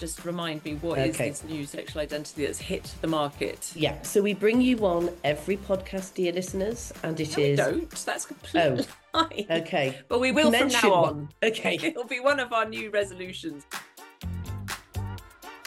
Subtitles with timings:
[0.00, 1.28] just remind me what is Okay.
[1.28, 3.70] this new sexual identity that's hit the market?
[3.76, 7.90] Yeah, so we bring you on every podcast, dear listeners, and it No, is don't.
[8.06, 9.18] That's complete Oh.
[9.20, 9.46] lie.
[9.50, 9.98] okay.
[10.08, 11.28] But we will from now on.
[11.42, 11.74] Okay.
[11.82, 13.64] It'll be one of our new resolutions.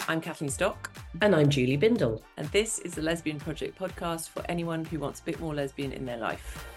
[0.10, 0.92] I'm Kathleen Stock,
[1.22, 2.22] And I'm Julie Bindel.
[2.36, 5.94] and this is the Lesbian Project podcast for anyone who wants a bit more lesbian
[5.94, 6.68] in their life.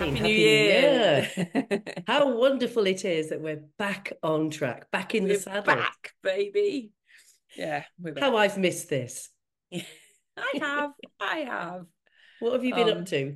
[0.00, 1.30] Happy, Happy New New Year!
[2.06, 5.62] How wonderful it is that we're back on track, back in the We're saddle.
[5.62, 6.92] back, baby.
[7.54, 7.84] Yeah.
[8.18, 9.28] How I've missed this.
[9.74, 9.82] I
[10.58, 11.86] have, I have.
[12.38, 13.34] What have you been Um, up to?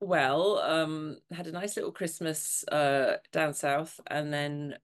[0.00, 4.74] Well, um, had a nice little Christmas uh down south and then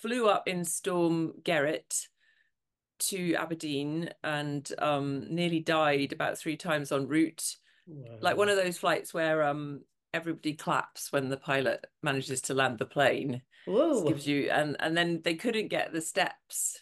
[0.00, 2.06] flew up in Storm Gerrit
[3.00, 7.56] to Aberdeen and um nearly died about three times en route.
[8.20, 12.78] Like one of those flights where um everybody claps when the pilot manages to land
[12.78, 13.42] the plane.
[13.66, 14.04] Whoa.
[14.04, 16.80] gives you and and then they couldn't get the steps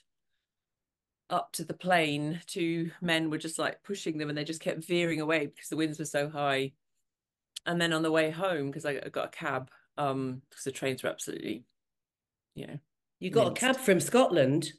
[1.30, 2.40] up to the plane.
[2.46, 5.76] Two men were just like pushing them and they just kept veering away because the
[5.76, 6.72] winds were so high.
[7.64, 11.02] And then on the way home, because I got a cab, um, because the trains
[11.02, 11.64] were absolutely,
[12.54, 12.78] you know,
[13.20, 14.72] You got a cab from Scotland.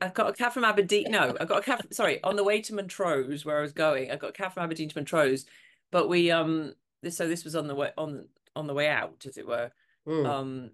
[0.00, 1.10] I got a cab from Aberdeen.
[1.10, 1.86] No, I got a cab.
[1.92, 4.64] sorry, on the way to Montrose, where I was going, I got a cab from
[4.64, 5.46] Aberdeen to Montrose.
[5.90, 9.24] But we um, this, so this was on the way on on the way out,
[9.26, 9.70] as it were.
[10.06, 10.26] Mm.
[10.26, 10.70] Um,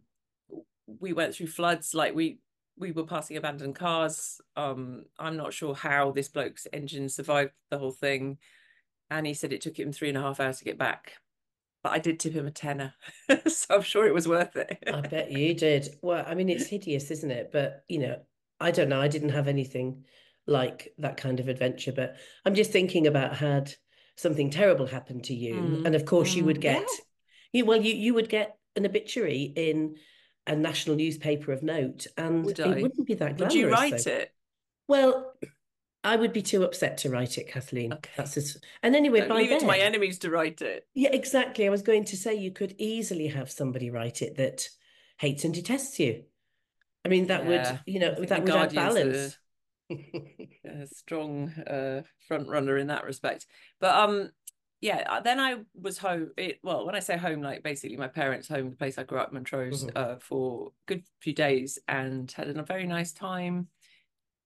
[1.01, 1.95] we went through floods.
[1.95, 2.39] Like we
[2.79, 4.41] we were passing abandoned cars.
[4.57, 8.39] Um, I'm not sure how this bloke's engine survived the whole thing,
[9.11, 11.15] and he said it took him three and a half hours to get back.
[11.83, 12.95] But I did tip him a tenner,
[13.47, 14.83] so I'm sure it was worth it.
[14.93, 15.97] I bet you did.
[16.03, 17.51] Well, I mean, it's hideous, isn't it?
[17.53, 18.19] But, you know,
[18.61, 19.01] I don't know.
[19.01, 20.05] I didn't have anything
[20.47, 23.75] like that kind of adventure, but I'm just thinking about had
[24.17, 25.55] something terrible happen to you.
[25.55, 26.97] Mm, And of course, you would mm, get, well.
[27.53, 29.97] you, well, you, you would get an obituary in
[30.47, 34.11] a national newspaper of note, and Would it wouldn't be that Would you write so-
[34.11, 34.33] it?
[34.89, 35.35] Well,
[36.05, 37.93] I would be too upset to write it, Kathleen.
[37.93, 38.11] Okay.
[38.17, 40.87] That's just, and anyway, Don't by leave it to my enemies to write it.
[40.95, 41.67] yeah, exactly.
[41.67, 44.69] I was going to say you could easily have somebody write it that
[45.19, 46.23] hates and detests you.
[47.07, 49.39] I mean, that Yeah, would, you know, that would add balance.
[50.65, 53.47] a strong uh, front runner in that respect.
[53.79, 54.31] But um,
[54.81, 55.05] yeah.
[55.09, 56.33] uh, Then I was home.
[56.37, 59.19] It well, when I say home, like basically my parents' home, the place I grew
[59.19, 59.97] up, Montrose, Mhm.
[59.97, 63.69] uh, for a good few days, and had a very nice time.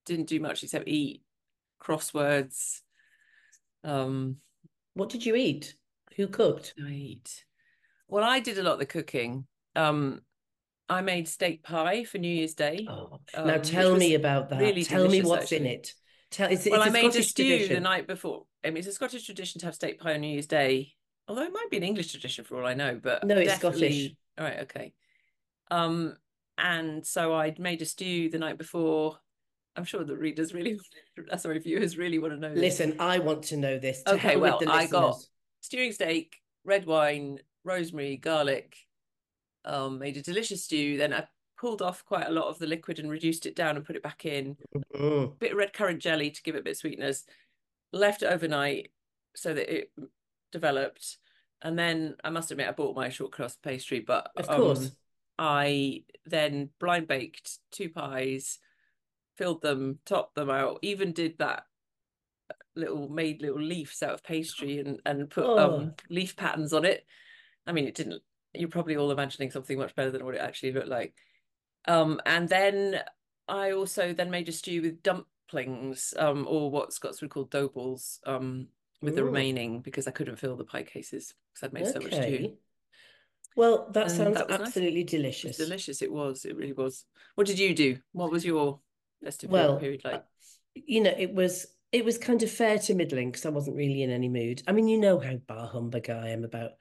[0.05, 1.23] Didn't do much except eat
[1.83, 2.83] crosswords.
[3.85, 4.37] Um,
[4.93, 5.77] What did you eat?
[6.17, 6.75] Who cooked?
[6.79, 7.45] I eat.
[8.09, 9.47] Well, I did a lot of the cooking.
[9.75, 10.21] Um,
[10.91, 12.87] I made steak pie for New Year's Day.
[12.89, 14.61] Oh, um, now tell me about that.
[14.61, 15.95] really Tell me what's in it.
[16.31, 18.45] Tell, it's, Well, it's I a made a Scottish stew the night before.
[18.65, 20.95] I mean, it's a Scottish tradition to have steak pie on New Year's Day,
[21.29, 22.99] although it might be an English tradition for all I know.
[23.03, 24.11] But No, it's Scottish.
[24.37, 24.93] All right, okay.
[25.71, 26.17] Um,
[26.59, 29.17] and so I'd made a stew the night before.
[29.77, 30.79] I'm sure the readers really,
[31.39, 32.81] sorry, viewers really want to know this.
[32.81, 34.03] Listen, I want to know this.
[34.07, 35.17] Okay, well, I got
[35.61, 38.77] stewing steak, red wine, rosemary, garlic.
[39.65, 40.97] Um, made a delicious stew.
[40.97, 41.25] Then I
[41.59, 44.03] pulled off quite a lot of the liquid and reduced it down and put it
[44.03, 44.57] back in.
[44.95, 45.39] Mm.
[45.39, 47.25] bit of red currant jelly to give it a bit of sweetness.
[47.93, 48.93] Left it overnight
[49.37, 49.93] so that it
[50.53, 51.19] developed.
[51.63, 54.91] And then I must admit, I bought my short crust pastry, but Of um, course.
[55.39, 58.59] I then blind baked two pies,
[59.37, 61.65] filled them, topped them out, even did that
[62.77, 65.59] little made little leaves out of pastry and and put Oh.
[65.59, 67.05] um leaf patterns on it.
[67.67, 68.23] I mean, it didn't.
[68.55, 71.15] You're probably all imagining something much better than what it actually looked like.
[71.87, 73.01] Um, and then
[73.49, 77.69] I also then made a stew with dumplings, um, or what Scots would call dough
[77.69, 78.69] balls, um,
[79.03, 82.15] with the remaining because I couldn't fill the pie cases because I'd made so much
[82.15, 82.53] stew.
[83.57, 84.69] Well, that And sounds that was nice.
[84.69, 85.57] absolutely It delicious.
[85.57, 86.03] delicious.
[86.03, 86.45] It was.
[86.45, 87.05] It really was.
[87.35, 87.99] What did you do?
[88.13, 88.81] What was your
[89.23, 90.25] festive Well, period like?
[90.75, 94.03] you know, it was it was kind of fair to middling because I wasn't really
[94.03, 94.63] in any mood.
[94.69, 96.73] I mean, you know how bar humbug I am about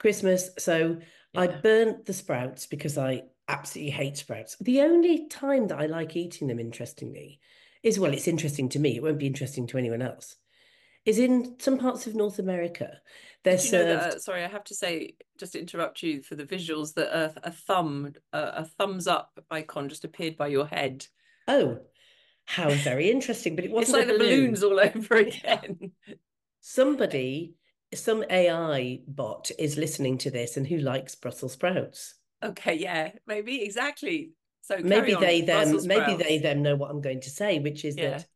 [0.00, 0.50] Christmas.
[0.58, 0.98] So
[1.36, 1.60] I Yeah.
[1.62, 4.56] burnt the sprouts because I absolutely hate sprouts.
[4.60, 7.40] The only time that I like eating them, interestingly,
[7.84, 8.96] is well, it's interesting to me.
[8.96, 10.36] It won't be interesting to anyone else.
[11.06, 13.00] Is in some parts of North America.
[13.42, 14.02] They're Did you know served.
[14.02, 14.14] that?
[14.16, 17.32] Uh, sorry, I have to say, just to interrupt you for the visuals, that a,
[17.44, 21.06] a thumb, a, a thumbs up icon just appeared by your head.
[21.48, 21.80] Oh,
[22.46, 23.56] how very interesting!
[23.56, 24.46] But it wasn't like a the balloon.
[24.46, 25.92] balloons all over again.
[26.60, 27.54] Somebody,
[27.94, 32.14] some AI bot is listening to this and who likes Brussels sprouts.
[32.42, 34.32] Okay, yeah, maybe exactly.
[34.62, 37.96] So Maybe they them maybe they them know what I'm going to say, which is
[37.96, 38.10] Yeah.
[38.10, 38.26] that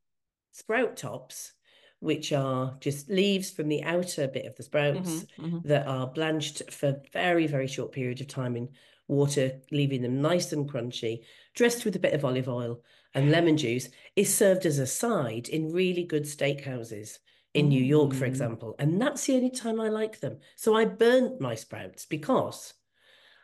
[0.52, 1.52] sprout tops,
[2.00, 5.64] which are just leaves from the outer bit of the sprouts Mhm, mhm.
[5.64, 8.68] that are blanched for very, very short period of time in
[9.08, 11.24] water, leaving them nice and crunchy,
[11.54, 12.82] dressed with a bit of olive oil
[13.14, 17.18] and lemon juice, is served as a side in really good steakhouses
[17.54, 18.28] in New York, for Mm.
[18.28, 18.74] example.
[18.78, 20.40] And that's the only time I like them.
[20.56, 22.74] So I burnt my sprouts because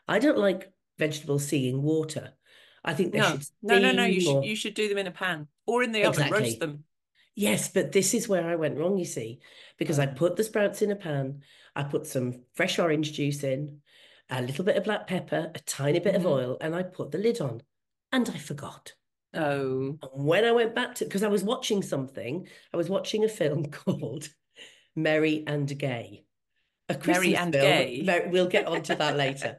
[0.09, 2.35] I don't like vegetables seeing water.
[2.85, 4.05] I think they No, should no, no, no.
[4.05, 6.23] You or- should you should do them in a pan or in the oven.
[6.23, 6.41] Exactly.
[6.41, 6.85] Roast them.
[7.37, 9.41] Yes, but this is where I went wrong, you see,
[9.79, 10.15] because I Oh.
[10.15, 11.43] put the sprouts in a pan,
[11.77, 13.83] I put some fresh orange juice in,
[14.29, 16.31] a little bit of black pepper, a tiny bit of Mhm.
[16.31, 17.63] oil, and I put the lid on.
[18.13, 18.95] And I forgot.
[19.35, 23.25] Oh, And when I went back to, because I was watching something, I was watching
[23.25, 24.29] a film called
[24.97, 26.25] Merry and Gay,
[26.89, 27.65] a Merry Christmas and film.
[27.65, 28.25] Gay.
[28.31, 29.57] We'll get onto that later.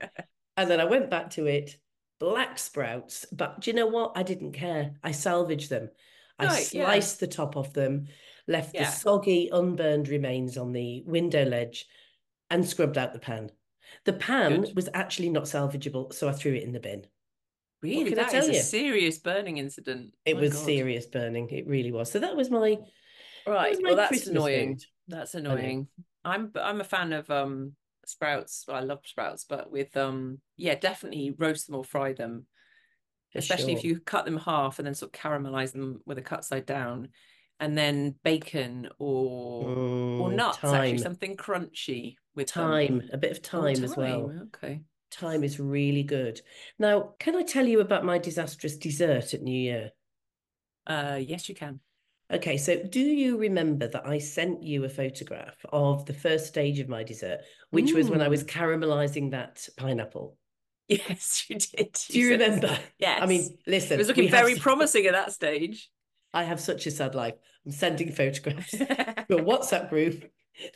[0.58, 1.78] And then I went back to it,
[2.20, 4.12] black sprouts, but do you know what?
[4.16, 4.94] I didn't care.
[5.04, 5.90] I salvaged them.
[6.38, 6.86] I Right, yeah.
[6.86, 8.08] sliced the top off them,
[8.48, 11.86] left the soggy, unburned remains on the window ledge,
[12.50, 13.52] and scrubbed out the pan.
[14.06, 14.76] The pan Good.
[14.76, 17.06] was actually not salvageable, so I threw it in the bin.
[17.82, 18.60] Really, that is tell a you?
[18.60, 20.14] serious burning incident.
[20.26, 20.66] It My was God.
[20.66, 21.50] serious burning.
[21.50, 22.12] It really was.
[22.12, 22.78] So that was my
[23.48, 23.72] Right.
[23.72, 24.80] was my Well, that's Christmas annoying.
[25.08, 25.88] That's annoying.
[26.24, 27.76] I'm I'm a fan of um
[28.06, 28.66] sprouts.
[28.68, 32.46] Well, I love sprouts, but with um yeah, definitely roast them or fry them.
[33.34, 36.22] for Especially if you cut them half and then sort of caramelize them with a
[36.22, 37.10] cut side down,
[37.60, 39.74] and then bacon or
[40.18, 44.34] or Mm, nuts, actually something crunchy with time, a bit of Oh, time as well.
[44.48, 44.82] Okay.
[45.12, 46.42] Time is really good.
[46.80, 49.92] Now, can I tell you about my disastrous dessert at New Year?
[50.88, 51.80] Uh, yes, you can.
[52.32, 56.80] Okay, so do you remember that I sent you a photograph of the first stage
[56.80, 57.42] of my dessert,
[57.72, 58.48] which was when I was Mm.
[58.50, 60.38] caramelizing that pineapple?
[60.88, 61.98] Yes, you did.
[62.10, 62.78] Do you remember?
[62.98, 63.20] Yes.
[63.22, 65.90] I mean, listen, it was looking very such- promising at that stage.
[66.34, 67.36] I have such a sad life.
[67.66, 70.24] I'm sending photographs to a WhatsApp group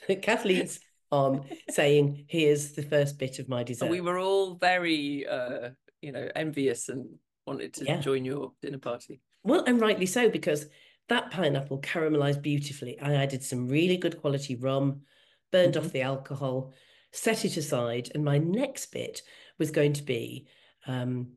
[0.10, 0.82] that Kathleen's
[1.12, 3.90] on saying, here's the first bit of my dessert.
[3.90, 5.70] We were all very, uh,
[6.02, 7.08] you know, envious and
[7.46, 8.00] wanted to Yeah.
[8.00, 9.22] join your dinner party.
[9.44, 10.68] Well, and rightly so, because
[11.10, 13.00] that pineapple caramelized beautifully.
[13.00, 15.02] I added some really good quality rum,
[15.52, 15.86] burned Mm-hmm.
[15.86, 16.74] off the alcohol,
[17.12, 19.22] set it aside, and my next bit
[19.60, 20.48] was going to be
[20.88, 21.34] um,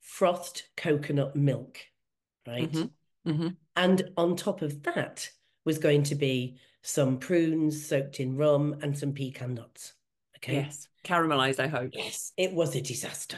[0.00, 1.78] frothed coconut milk,
[2.46, 2.70] right?
[2.70, 2.90] Mhm.
[3.26, 3.56] Mhm.
[3.76, 5.30] And on top of that
[5.64, 6.58] was going to be
[6.88, 9.92] some prunes soaked in rum and some pecan nuts.
[10.38, 10.54] Okay.
[10.54, 11.60] Yes, caramelized.
[11.60, 11.90] I hope.
[11.92, 13.36] Yes, it was a disaster.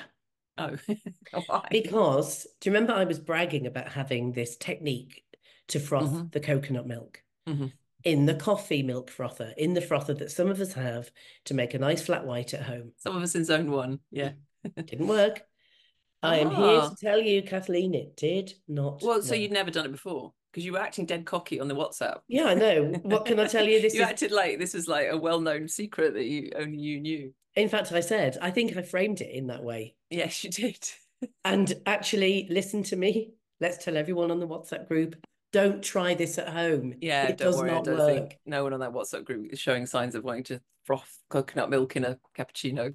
[0.57, 0.77] Oh,
[1.47, 1.67] why?
[1.69, 5.25] Because do you remember I was bragging about having this technique
[5.69, 6.31] to froth Mhm.
[6.33, 7.73] the coconut milk Mhm.
[8.05, 11.11] in the coffee milk frother, in the frother that some of us have
[11.47, 12.93] to make a nice flat white at home?
[12.99, 13.99] Some of us in zone one.
[14.13, 14.33] Yeah.
[14.77, 15.43] Didn't work.
[16.23, 16.89] I am here Ah.
[16.91, 19.03] to tell you, Kathleen, it did not.
[19.03, 19.41] Well, so work.
[19.41, 22.21] you'd never done it before because you were acting dead cocky on the WhatsApp.
[22.29, 22.93] Yeah, I know.
[23.03, 23.81] What can I tell you?
[23.81, 27.01] This you is, acted like this was like a well-known secret that you only you
[27.01, 27.33] knew.
[27.57, 29.95] in fact, I said, I think I framed it in that way.
[30.11, 30.79] Yes, you did.
[31.45, 33.35] And actually, listen to me.
[33.61, 35.17] Let's tell everyone on the WhatsApp group
[35.53, 36.95] don't try this at home.
[37.01, 37.71] Yeah, it does worry.
[37.71, 37.99] I not work.
[38.09, 41.71] think no one on that WhatsApp group is showing signs of wanting to froth coconut
[41.71, 42.95] milk in a cappuccino.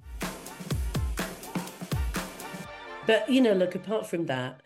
[3.06, 4.62] But you know, look, apart from that,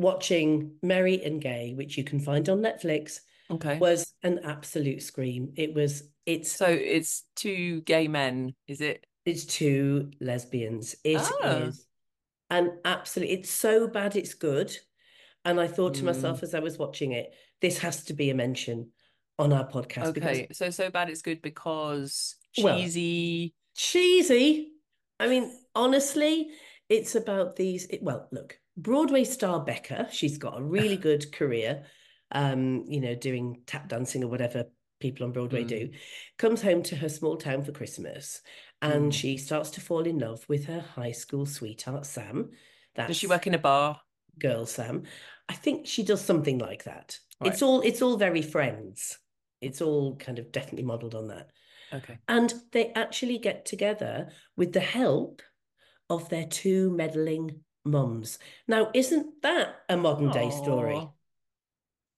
[0.00, 3.20] watching Merry and Gay, which you can find on Netflix,
[3.50, 3.78] Okay.
[3.78, 5.52] was an absolute scream.
[5.56, 9.04] It was it's So it's two gay men, is it?
[9.24, 10.94] it's two lesbians.
[11.04, 11.86] It is
[12.50, 12.56] Ah.
[12.56, 14.76] an absolute it's so bad it's good.
[15.44, 16.06] And I thought to Mm.
[16.06, 18.92] myself as I was watching it, this has to be a mention
[19.38, 20.48] on our podcast because Okay.
[20.52, 23.54] So so bad it's good because Well, cheesy.
[23.74, 24.72] cheesy.
[25.18, 26.50] I mean, honestly,
[26.88, 27.86] it's about these.
[27.86, 31.84] It, well, look, Broadway star Becca, she's got a really good career,
[32.32, 34.64] um, you know, doing tap dancing or whatever
[35.00, 35.90] people on Broadway do,
[36.36, 38.42] comes home to her small town for Christmas
[38.82, 39.14] and Mm.
[39.14, 42.50] she starts to fall in love with her high school sweetheart, Sam.
[42.94, 44.00] That's Does she work in a bar?
[44.38, 45.02] girl Sam.
[45.48, 47.18] I think she does something like that.
[47.40, 47.52] Right.
[47.52, 49.18] It's all it's all very friends.
[49.60, 51.50] It's all kind of definitely modeled on that.
[51.92, 52.18] Okay.
[52.28, 55.42] And they actually get together with the help
[56.08, 58.38] of their two meddling mums.
[58.68, 61.08] Now, isn't that a modern day story?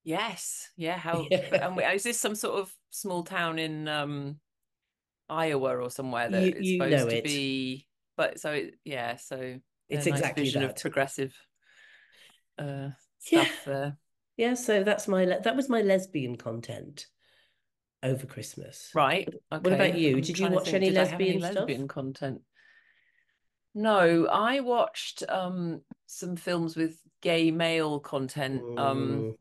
[0.05, 0.69] Yes.
[0.77, 0.97] Yeah.
[0.99, 1.67] How Yeah.
[1.67, 4.39] and wait, is this some sort of small town in um
[5.29, 7.25] Iowa or somewhere that You- it's you supposed know to it.
[7.25, 11.35] be but so it, yeah, so It's a nice exactly vision of progressive
[12.59, 12.91] uh
[13.31, 13.49] Yeah.
[13.65, 13.97] there.
[14.37, 17.07] Yeah, so that's my le- that was my lesbian content
[18.03, 18.91] over Christmas.
[18.95, 19.29] Right.
[19.49, 20.21] What about you?
[20.21, 21.55] Did you watch think, any have any lesbian stuff?
[21.55, 22.41] lesbian content?
[23.75, 28.63] No, I watched um some films with gay male content.
[28.79, 29.35] Um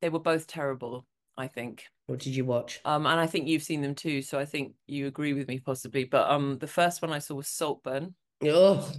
[0.00, 1.84] they were both terrible, I think.
[2.06, 2.80] what did you watch?
[2.84, 5.58] Um and I think you've seen them too, so I think you agree with me
[5.58, 6.04] possibly.
[6.04, 8.14] But um the first one I saw was Saltburn.
[8.42, 8.92] Oh,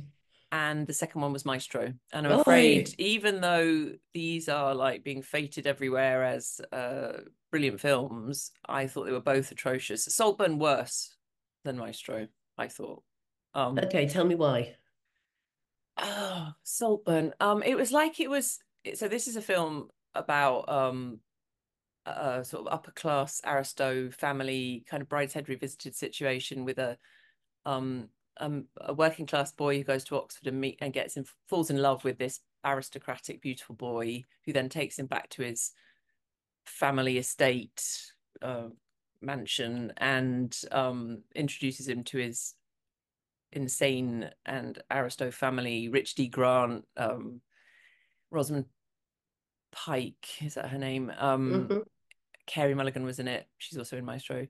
[0.54, 1.92] and the second one was Maestro.
[2.14, 2.42] And I'm Oi.
[2.42, 7.14] afraid, even though these are like being feted everywhere as uh,
[7.50, 10.06] brilliant films, I thought they were both atrocious.
[10.06, 11.16] Saltburn worse
[11.64, 13.02] than Maestro, I thought.
[13.54, 14.08] Um, okay.
[14.08, 14.76] Tell me why.
[15.98, 17.34] Oh, Saltburn.
[17.40, 18.60] Um, it was like it was.
[18.96, 21.20] So this is a film about um
[22.06, 26.98] a sort of upper class aristo family kind of brideshead revisited situation with a
[27.66, 31.26] um um a working class boy who goes to Oxford and meet and gets in
[31.48, 35.72] falls in love with this aristocratic beautiful boy who then takes him back to his
[36.66, 37.84] family estate
[38.42, 38.68] uh,
[39.22, 42.56] mansion and um introduces him to his
[43.54, 46.28] insane and aristo family Richard E.
[46.28, 47.42] Grant um
[48.32, 48.66] Rosamund
[49.72, 51.84] Pike is that her name um Mhm.
[52.46, 53.48] Carey Mulligan was in it.
[53.58, 54.48] She's also in Maestro.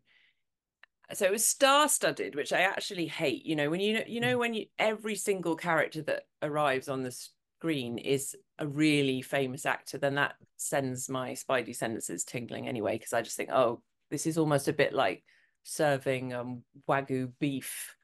[1.13, 3.45] So it was star-studded, which I actually hate.
[3.45, 7.03] You know, when you know, you know, when you every single character that arrives on
[7.03, 12.98] the screen is a really famous actor, then that sends my spidey senses tingling anyway,
[12.98, 15.24] because I just think, oh, this is almost a bit like
[15.63, 17.95] serving um wagyu beef,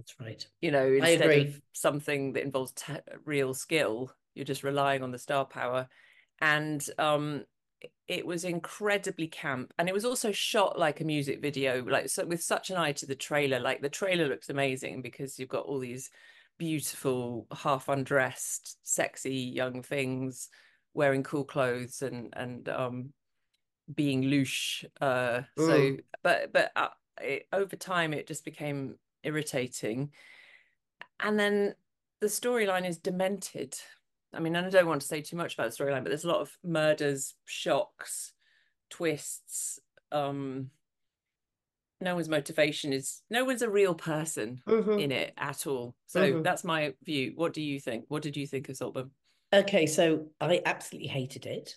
[0.00, 0.46] That's right.
[0.60, 4.12] you know, instead of something that involves t- real skill.
[4.34, 5.88] You're just relying on the star power,
[6.40, 7.44] and um
[8.08, 12.26] it was incredibly camp and it was also shot like a music video like so
[12.26, 15.64] with such an eye to the trailer like the trailer looks amazing because you've got
[15.64, 16.10] all these
[16.58, 20.50] beautiful half undressed sexy young things
[20.92, 23.12] wearing cool clothes and and um
[23.94, 26.00] being louche uh so Mm.
[26.22, 26.88] but but uh,
[27.20, 30.10] it, over time it just became irritating
[31.20, 31.74] and then
[32.20, 33.76] the storyline is demented
[34.32, 36.24] I mean, and I don't want to say too much about the storyline, but there's
[36.24, 38.32] a lot of murders, shocks,
[38.88, 39.80] twists.
[40.12, 40.70] Um,
[42.00, 45.02] no one's motivation is no one's a real person Mhm.
[45.02, 45.96] in it at all.
[46.06, 46.44] So Mhm.
[46.44, 47.32] that's my view.
[47.34, 48.04] What do you think?
[48.08, 49.10] What did you think of Saltburn?
[49.52, 51.76] Okay, so I absolutely hated it.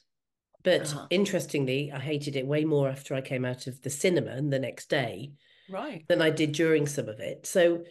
[0.64, 1.08] But Uh-huh.
[1.10, 4.60] interestingly, I hated it way more after I came out of the cinema and the
[4.60, 5.34] next day
[5.70, 6.06] Right.
[6.08, 7.46] than I did during some of it.
[7.46, 7.84] So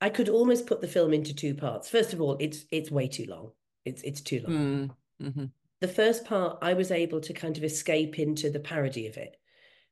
[0.00, 1.88] I could almost put the film into two parts.
[1.88, 3.52] First of all, it's it's way too long.
[3.84, 4.96] It's it's too long.
[5.20, 5.32] Mm.
[5.32, 5.44] hmm
[5.80, 9.36] The first part, I was able to kind of escape into the parody of it.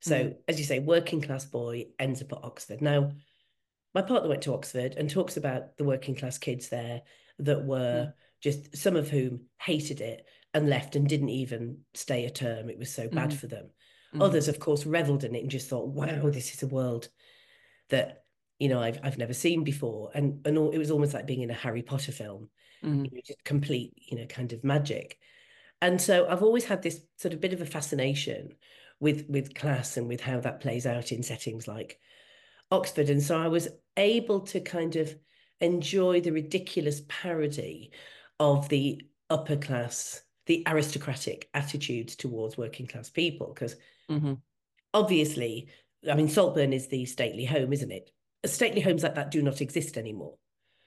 [0.03, 2.81] So, as you say, working class boy ends up at Oxford.
[2.81, 3.13] Now,
[3.95, 7.03] my partner went to Oxford and talks about the working class kids there
[7.39, 12.31] that were just some of whom hated it and left and didn't even stay a
[12.31, 12.71] term.
[12.71, 13.37] It was so bad Mhm.
[13.37, 13.71] for them.
[14.13, 14.21] Mhm.
[14.21, 17.09] Others, of course, reveled in it and just thought, wow, this is a world
[17.89, 18.25] that,
[18.59, 20.11] you know, I've I've never seen before.
[20.15, 22.51] And and all, it was almost like being in a Harry Potter film,
[22.83, 23.11] Mhm.
[23.11, 25.19] you know, just complete, you know, kind of magic.
[25.83, 28.57] And so I've always had this sort of bit of a fascination
[29.01, 32.01] with with class and with how that plays out in settings like
[32.71, 33.11] Oxford.
[33.11, 35.17] And so I was able to kind of
[35.61, 37.93] enjoy the ridiculous parody
[38.39, 43.53] of the upper class, the aristocratic attitudes towards working class people.
[43.55, 43.77] Because
[44.11, 44.41] Mhm.
[44.93, 45.69] obviously,
[46.09, 48.11] I mean, Saltburn is the stately home, isn't it?
[48.47, 50.37] Stately homes like that do not exist anymore.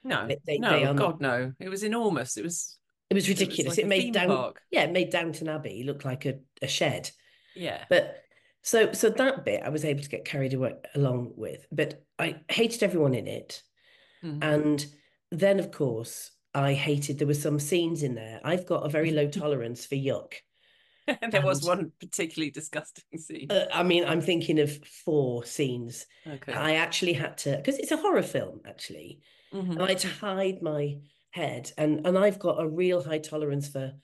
[0.02, 1.52] No, They- no, they God, not- no.
[1.58, 2.36] It was enormous.
[2.36, 2.78] It was,
[3.08, 3.76] It was it was ridiculous.
[3.78, 4.60] like it made down, park.
[4.70, 7.10] yeah, it made Downton Abbey look like a, a shed.
[7.54, 7.84] Yeah.
[7.88, 8.22] But
[8.62, 12.40] so so that bit I was able to get carried away along with, but I
[12.50, 13.62] hated everyone in it.
[14.22, 14.42] Mhm.
[14.42, 14.86] And
[15.30, 18.40] then of course I hated there were some scenes in there.
[18.44, 20.34] I've got a very low tolerance for yuck.
[21.30, 23.48] there was one particularly disgusting scene.
[23.50, 26.06] Uh, I mean, I'm thinking of four scenes.
[26.26, 26.52] okay.
[26.52, 29.20] I actually had to because it's a horror film actually.
[29.52, 29.72] Mhm.
[29.72, 30.98] And I had to hide my
[31.30, 33.94] head and and I've got a real high tolerance for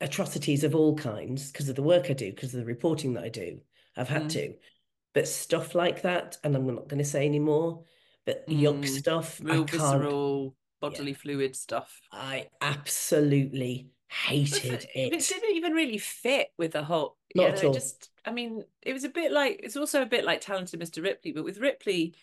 [0.00, 3.24] atrocities of all kinds because of the work I do, because of the reporting that
[3.24, 3.60] I do.
[3.96, 4.32] I've had Mm.
[4.32, 4.54] to.
[5.14, 7.84] But stuff like that, and I'm not going to say anymore,
[8.26, 12.00] but yuck Mm, stuff, I Real visceral bodily fluid stuff.
[12.12, 17.16] I absolutely hated it, it didn't even really fit with the whole.
[17.34, 17.72] Not you at all.
[17.74, 21.02] Just, I mean, it was a bit like it's also a bit like talented Mr.
[21.02, 22.14] Ripley, but with Ripley,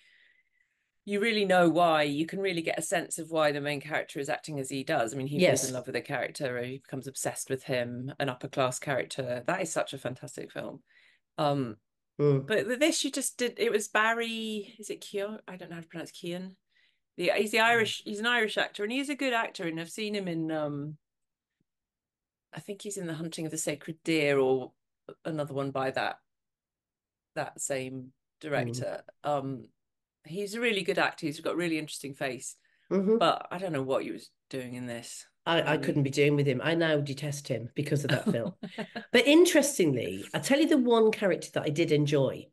[1.06, 2.04] you really know why.
[2.04, 4.84] You can really get a sense of why the main character is acting as he
[4.84, 5.14] does.
[5.14, 8.14] I mean, he falls in love with a character, or he becomes obsessed with him,
[8.20, 9.44] an upper class character.
[9.46, 10.82] That is such a fantastic film.
[11.38, 11.78] Um,
[12.20, 12.46] Mm.
[12.46, 13.56] but with this, you just did.
[13.58, 14.76] It was Barry.
[14.78, 15.40] Is it Keogh?
[15.48, 16.56] I don't know how to pronounce Kean.
[17.18, 18.04] The he's the Irish.
[18.06, 19.64] He's an Irish actor, and he's a good actor.
[19.68, 20.52] And I've seen him in.
[20.52, 20.98] um
[22.56, 24.72] I think he's in The Hunting of the Sacred Deer, or
[25.26, 26.18] another one by that
[27.36, 29.02] that same director.
[29.24, 29.66] Um,
[30.26, 31.26] he's a really good actor.
[31.26, 32.56] He's got a really interesting face,
[32.92, 33.18] Mhm.
[33.18, 35.26] but I don't know what he was doing in this.
[35.46, 36.62] I, I couldn't be doing with him.
[36.64, 38.54] I now detest him because of that film.
[39.12, 42.48] But interestingly, I tell you the one character that I did enjoy.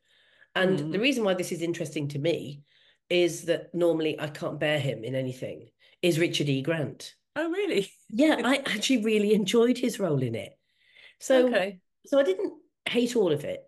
[0.57, 1.01] And the Mhm.
[1.01, 2.63] reason why this is interesting to me
[3.09, 5.71] is that normally I can't bear him in anything
[6.03, 6.63] is Richard E.
[6.63, 7.15] Grant.
[7.37, 7.91] Oh, really?
[8.09, 10.57] Yeah, I actually really enjoyed his role in it.
[11.19, 11.81] So, okay.
[12.07, 12.55] so I didn't
[12.89, 13.63] hate all of it,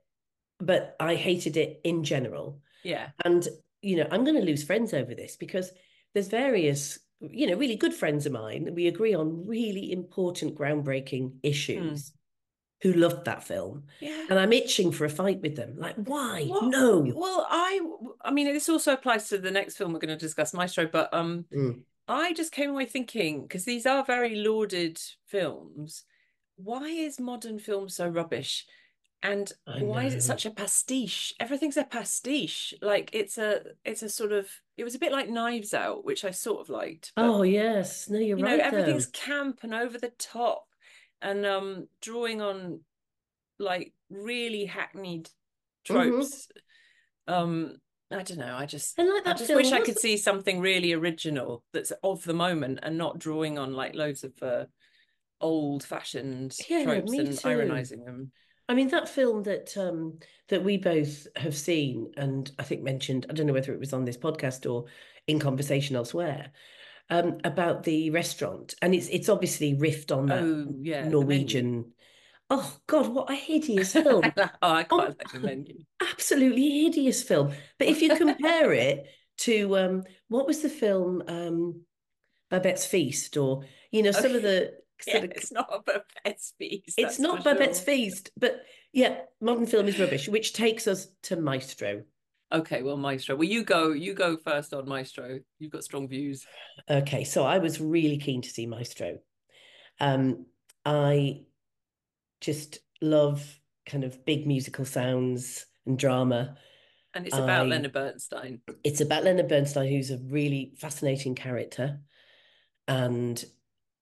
[0.58, 2.60] but I hated it in general.
[2.82, 3.08] Yeah.
[3.24, 3.46] And,
[3.82, 5.70] you know, I'm going to lose friends over this because
[6.14, 8.64] there's various, you know, really good friends of mine.
[8.64, 12.10] That we agree on really important, groundbreaking issues.
[12.10, 12.12] Mm.
[12.82, 13.84] Who loved that film?
[14.00, 15.76] Yeah, and I'm itching for a fight with them.
[15.78, 16.46] Like, why?
[16.46, 16.64] What?
[16.64, 17.12] No.
[17.14, 17.80] Well, I,
[18.22, 20.86] I mean, this also applies to the next film we're going to discuss, Maestro.
[20.86, 21.82] But um, mm.
[22.12, 26.04] I just came away thinking because these are very lauded films.
[26.56, 28.66] Why is modern film so rubbish?
[29.22, 31.32] And why is it such a pastiche?
[31.38, 32.74] Everything's a pastiche.
[32.82, 36.24] Like it's a it's a sort of it was a bit like Knives Out, which
[36.24, 37.12] I sort of liked.
[37.14, 38.58] But, oh yes, no, you're you right.
[38.58, 40.66] Know, everything's camp and over the top,
[41.22, 42.80] and um, drawing on
[43.60, 45.94] like really hackneyed mm-hmm.
[45.94, 46.48] tropes.
[47.28, 47.32] Mm-hmm.
[47.32, 47.76] Um,
[48.12, 48.54] I don't know.
[48.56, 52.22] I just, like I just film, wish I could see something really original that's of
[52.24, 54.64] the moment and not drawing on like loads of uh,
[55.40, 57.48] old-fashioned yeah, tropes and too.
[57.48, 58.32] ironizing them.
[58.68, 63.26] I mean, that film that um, that we both have seen and I think mentioned.
[63.28, 64.86] I don't know whether it was on this podcast or
[65.26, 66.52] in conversation elsewhere.
[67.10, 71.92] Um, about the restaurant, and it's it's obviously riffed on that oh, yeah, Norwegian
[72.54, 74.22] Oh God, what a hideous film!
[74.36, 75.74] oh, I quite oh, like the menu.
[76.02, 77.54] Absolutely hideous film.
[77.78, 79.06] But if you compare it
[79.38, 81.80] to um, what was the film um,
[82.50, 84.36] Babette's Feast, or you know some okay.
[84.36, 84.72] of the
[85.06, 86.94] yeah, of, it's not a Babette's Feast.
[86.98, 87.86] It's not Babette's sure.
[87.86, 88.60] Feast, but
[88.92, 92.02] yeah, modern film is rubbish, which takes us to Maestro.
[92.52, 93.34] Okay, well, Maestro.
[93.34, 93.92] Well, you go.
[93.92, 95.40] You go first on Maestro.
[95.58, 96.44] You've got strong views.
[96.90, 99.20] Okay, so I was really keen to see Maestro.
[100.00, 100.44] Um,
[100.84, 101.44] I
[102.42, 106.56] just love kind of big musical sounds and drama.
[107.14, 108.60] And it's about I, Leonard Bernstein.
[108.84, 112.00] It's about Leonard Bernstein, who's a really fascinating character.
[112.88, 113.42] And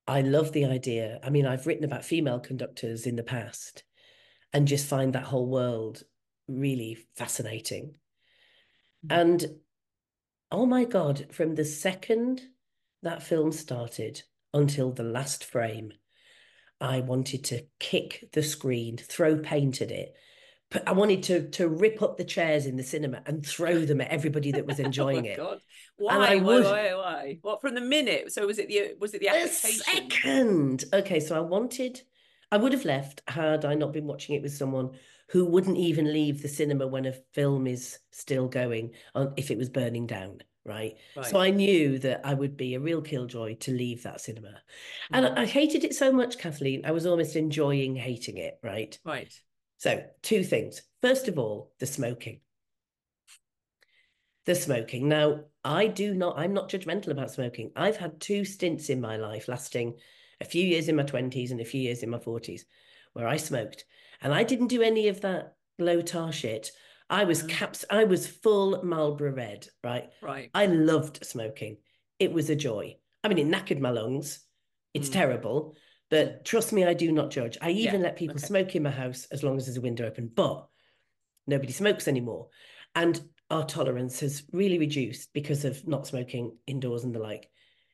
[0.07, 1.21] I love the idea.
[1.23, 3.85] I mean, I've written about female conductors in the past
[4.53, 6.03] and just find that whole world
[6.49, 7.95] really fascinating.
[9.07, 9.21] Mm.
[9.21, 9.47] And
[10.51, 12.43] oh my God, from the second
[13.03, 14.23] that film started
[14.53, 15.93] until the last frame,
[16.81, 20.15] I wanted to kick the screen, throw paint at it.
[20.71, 24.01] But I wanted to to rip up the chairs in the cinema and throw them
[24.01, 25.37] at everybody that was oh enjoying oh it.
[25.37, 25.61] God.
[25.97, 26.37] Why?
[26.37, 26.65] Would...
[26.65, 26.71] Why?
[26.71, 26.95] Why?
[26.95, 27.39] Why?
[27.43, 28.33] What from the minute?
[28.33, 30.85] So was it the was it the second.
[30.93, 32.01] Okay, so I wanted.
[32.53, 34.91] I would have left had I not been watching it with someone
[35.29, 39.59] who wouldn't even leave the cinema when a film is still going, uh, if it
[39.59, 40.97] was burning down right?
[41.17, 41.27] right?
[41.27, 44.55] So I knew that I would be a real killjoy to leave that cinema.
[45.13, 48.99] And I, I hated it so much, Kathleen, I was almost enjoying hating it, right?
[49.05, 49.33] Right.
[49.79, 50.83] So, two things.
[51.01, 52.41] First of all, the smoking.
[54.45, 55.09] The smoking.
[55.09, 57.71] Now, I do not, I'm not judgmental about smoking.
[57.77, 59.95] I've had two stints in my life lasting
[60.41, 62.63] a few years in my 20s and a few years in my 40s
[63.13, 63.85] where I smoked.
[64.23, 66.71] And I didn't do any of that low tar shit.
[67.11, 67.49] I was mm.
[67.49, 67.85] caps.
[67.91, 69.69] I was full Marlboro Red.
[69.85, 70.09] Right.
[70.23, 70.51] Right.
[70.55, 71.79] I loved smoking.
[72.19, 72.97] It was a joy.
[73.23, 74.41] I mean, it knackered my lungs.
[74.95, 75.15] It's mm.
[75.15, 75.75] terrible,
[76.09, 77.59] but trust me, I do not judge.
[77.61, 78.07] I even yeah.
[78.07, 78.47] let people okay.
[78.47, 80.31] smoke in my house as long as there's a window open.
[80.35, 80.67] But
[81.47, 82.49] nobody smokes anymore,
[82.95, 83.21] and
[83.51, 87.51] our tolerance has really reduced because of not smoking indoors and the like.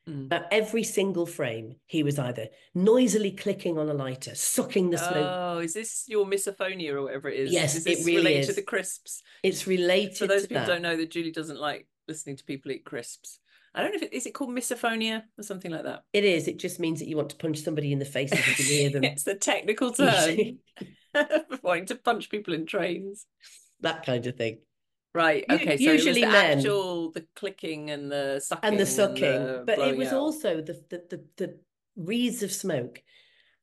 [0.07, 0.29] Mm.
[0.29, 5.15] But every single frame, he was either noisily clicking on a lighter, sucking the smoke.
[5.15, 7.51] Oh, is this your misophonia or whatever it is?
[7.51, 8.47] Yes, is it really related is.
[8.47, 9.21] to the crisps?
[9.43, 10.13] It's related.
[10.13, 10.67] To For those people that.
[10.67, 13.39] don't know, that Julie doesn't like listening to people eat crisps.
[13.75, 16.03] I don't know if it is it called misophonia or something like that.
[16.13, 16.47] It is.
[16.47, 18.65] It just means that you want to punch somebody in the face if you can
[18.65, 19.03] hear them.
[19.11, 20.57] it's the technical term
[21.13, 23.25] for wanting to punch people in trains.
[23.81, 24.59] That kind of thing.
[25.13, 25.45] Right.
[25.49, 25.77] Okay.
[25.77, 26.57] U- usually so the men.
[26.59, 30.19] actual the clicking and the sucking and the sucking, and the but it was out.
[30.19, 31.59] also the, the the the
[31.95, 33.01] wreaths of smoke,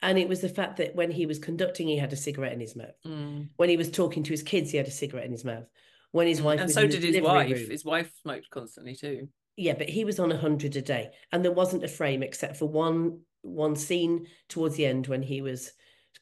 [0.02, 2.60] and it was the fact that when he was conducting, he had a cigarette in
[2.60, 2.96] his mouth.
[3.06, 3.50] Mm.
[3.56, 5.64] When he was talking to his kids, he had a cigarette in his mouth.
[6.12, 7.50] When his wife and so did his wife.
[7.50, 9.28] Room, his wife smoked constantly too.
[9.56, 12.56] Yeah, but he was on a hundred a day, and there wasn't a frame except
[12.56, 15.72] for one one scene towards the end when he was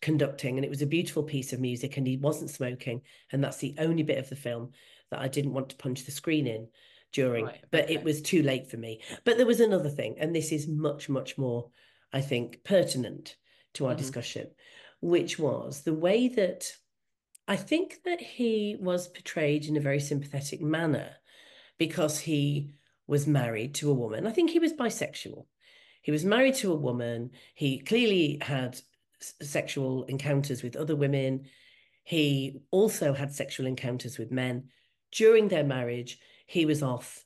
[0.03, 3.59] conducting, and it was a beautiful piece of music, and he wasn't smoking, and that's
[3.59, 4.73] the only bit of the film
[5.11, 6.69] that I didn't want to punch the screen in
[7.13, 7.95] during, right, but okay.
[7.95, 9.01] it was too late for me.
[9.25, 11.71] But there was another thing, and this is much, much more,
[12.13, 13.37] I think, pertinent
[13.75, 13.99] to our mm-hmm.
[13.99, 14.51] discussion,
[15.01, 16.71] which was the way that
[17.47, 21.11] I think that he was portrayed in a very sympathetic manner
[21.79, 22.75] because he
[23.07, 24.27] was married to a woman.
[24.27, 25.47] I think he was bisexual.
[26.03, 27.31] He was married to a woman.
[27.55, 28.81] He clearly had
[29.41, 31.47] sexual encounters with other women.
[32.05, 34.65] He also had sexual encounters with men
[35.13, 37.25] during their marriage, he was off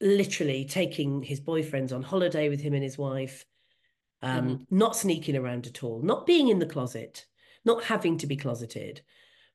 [0.00, 3.44] literally taking his boyfriends on holiday with him and his wife,
[4.22, 4.76] um, mm-hmm.
[4.76, 7.26] not sneaking around at all, not being in the closet,
[7.64, 9.02] not having to be closeted,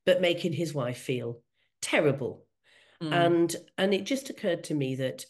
[0.06, 1.39] but making his wife feel
[1.82, 2.46] terrible.
[3.02, 3.12] Mm.
[3.13, 5.26] And and it just occurred to me that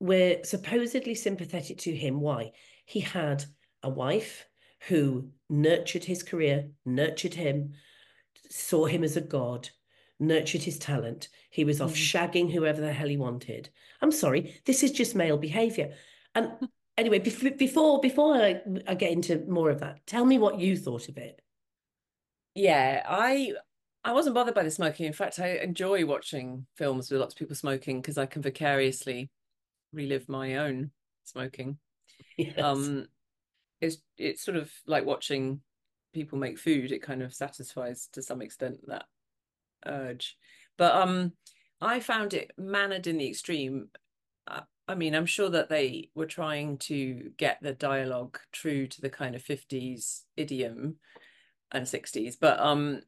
[0.00, 2.20] we're supposedly sympathetic to him.
[2.20, 2.52] Why?
[2.86, 3.44] He had
[3.82, 4.46] a wife
[4.88, 7.72] who nurtured his career, nurtured him,
[8.50, 9.70] saw him as a god,
[10.20, 11.28] nurtured his talent.
[11.50, 11.96] He was off mm.
[11.96, 13.70] shagging whoever the hell he wanted.
[14.00, 15.94] I'm sorry, this is just male behavior.
[16.34, 16.52] And
[16.96, 21.08] anyway, before before I, I get into more of that, tell me what you thought
[21.08, 21.40] of it.
[22.54, 23.52] Yeah, I
[24.04, 25.06] I wasn't bothered by the smoking.
[25.06, 29.30] In fact, I enjoy watching films with lots of people smoking because I can vicariously
[29.92, 30.90] relive my own
[31.24, 31.78] smoking.
[32.36, 32.58] Yes.
[32.58, 33.06] Um,
[33.84, 35.60] it's it's sort of like watching
[36.12, 36.92] people make food.
[36.92, 39.04] It kind of satisfies to some extent that
[39.86, 40.36] urge.
[40.76, 41.32] But um,
[41.80, 43.88] I found it mannered in the extreme.
[44.46, 49.00] Uh, I mean, I'm sure that they were trying to get the dialogue true to
[49.00, 50.96] the kind of 50s idiom
[51.72, 53.00] and 60s, but um,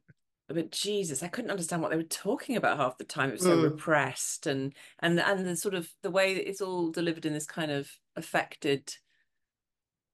[0.47, 3.29] but Jesus, I couldn't understand what they were talking about half the time.
[3.29, 3.63] It was so mm.
[3.63, 7.45] repressed and and and the sort of the way that it's all delivered in this
[7.45, 8.93] kind of affected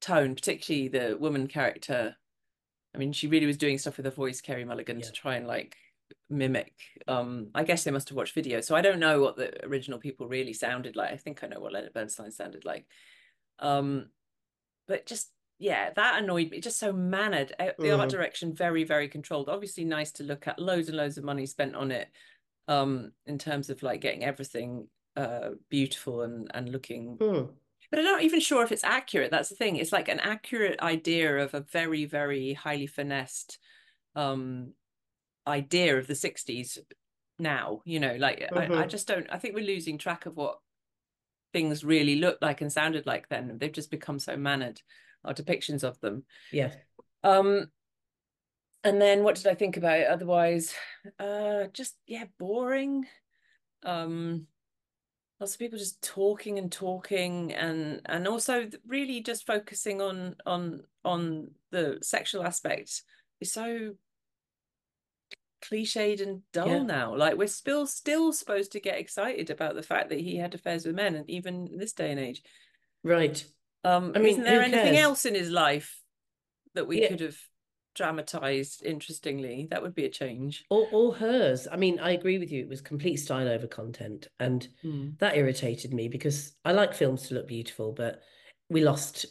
[0.04, 2.16] tone, particularly the woman character.
[2.94, 5.06] I mean, she really was doing stuff with her voice, Carey Mulligan, yeah.
[5.06, 5.78] to try and like
[6.30, 6.74] mimic.
[7.08, 10.00] Um, I guess they must have watched video, so I don't know what the original
[10.00, 11.12] people really sounded like.
[11.12, 12.86] I think I know what Leonard Bernstein sounded like.
[13.60, 14.10] Um,
[14.88, 16.60] but just yeah, that annoyed me.
[16.60, 17.54] Just so mannered.
[17.58, 18.00] The mm.
[18.00, 19.50] art direction very, very controlled.
[19.50, 20.60] Obviously, nice to look at.
[20.60, 22.10] Loads and loads of money spent on it,
[22.68, 27.18] um, in terms of like getting everything uh beautiful and and looking.
[27.18, 27.50] Mm.
[27.94, 29.30] But I'm not even sure if it's accurate.
[29.30, 29.76] That's the thing.
[29.76, 33.60] It's like an accurate idea of a very, very highly finessed
[34.16, 34.74] um
[35.48, 36.78] idea of the 60s
[37.40, 38.58] now you know like mm-hmm.
[38.58, 38.88] I, I mm-hmm.
[38.90, 40.60] just don't i think we're losing track of what
[41.54, 44.82] things really looked like and sounded like then they've just become so mannered
[45.24, 46.26] our depictions of them.
[46.52, 46.72] Yeah.
[47.24, 47.68] Um,
[48.84, 50.08] and then what did I think about it?
[50.08, 50.74] Otherwise,
[51.20, 53.06] uh, just yeah, boring.
[53.84, 54.48] Um,
[55.44, 60.82] lots of people just talking and talking, and and also really just focusing on on
[61.04, 63.04] on the sexual aspect
[63.42, 63.92] is so
[65.62, 66.84] cliched and dull yeah.
[66.84, 67.14] now.
[67.14, 70.86] Like we're still still supposed to get excited about the fact that he had affairs
[70.86, 72.42] with men, and even in this day and age.
[73.04, 73.46] Right.
[73.84, 76.00] Um, I mean, isn't there anything else in his life
[76.74, 77.10] that we yeah.
[77.10, 77.38] could have
[77.96, 79.68] dramatized interestingly?
[79.70, 80.66] That would be a change.
[80.70, 81.68] Or, or hers.
[81.72, 82.62] I mean, I agree with you.
[82.62, 85.18] It was complete style over content, and mm.
[85.20, 88.22] that irritated me because I like films to look beautiful, but
[88.70, 89.26] we lost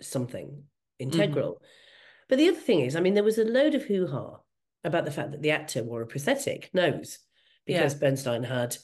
[0.00, 0.62] something
[0.98, 1.54] integral.
[1.54, 1.66] Mm.
[2.28, 4.38] But the other thing is, I mean, there was a load of hoo ha
[4.84, 7.18] about the fact that the actor wore a prosthetic nose
[7.66, 7.98] because yeah.
[7.98, 8.76] Bernstein had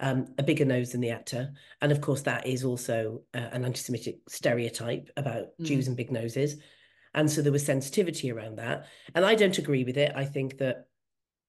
[0.00, 1.52] um, a bigger nose than the actor.
[1.80, 5.66] And of course, that is also uh, an anti Semitic stereotype about mm.
[5.66, 6.56] Jews and big noses.
[7.14, 8.86] And so there was sensitivity around that.
[9.14, 10.12] And I don't agree with it.
[10.14, 10.86] I think that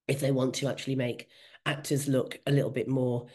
[0.08, 1.28] if they want to actually make
[1.64, 3.26] actors look a little bit more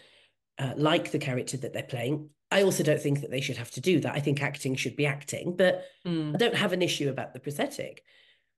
[0.59, 3.71] uh, like the character that they're playing, I also don't think that they should have
[3.71, 4.15] to do that.
[4.15, 6.33] I think acting should be acting, but mm.
[6.33, 8.03] I don't have an issue about the prosthetic.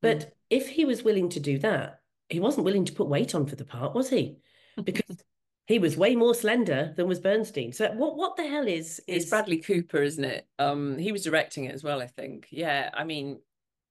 [0.02, 0.32] But mm.
[0.50, 3.56] if he was willing to do that, he wasn't willing to put weight on for
[3.56, 4.38] the part, was he?
[4.84, 5.18] Because
[5.66, 7.74] he was way more slender than was Bernstein.
[7.74, 10.48] So what what the hell is is it's Bradley Cooper, isn't it?
[10.60, 12.48] Um, he was directing it as well, I think.
[12.52, 13.40] Yeah, I mean,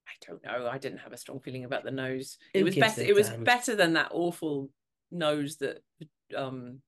[0.09, 0.69] I don't know.
[0.69, 2.39] I didn't have a strong feeling about the nose.
[2.55, 3.03] It was better.
[3.03, 4.71] It was better than that awful
[5.11, 5.83] nose that
[6.37, 6.81] um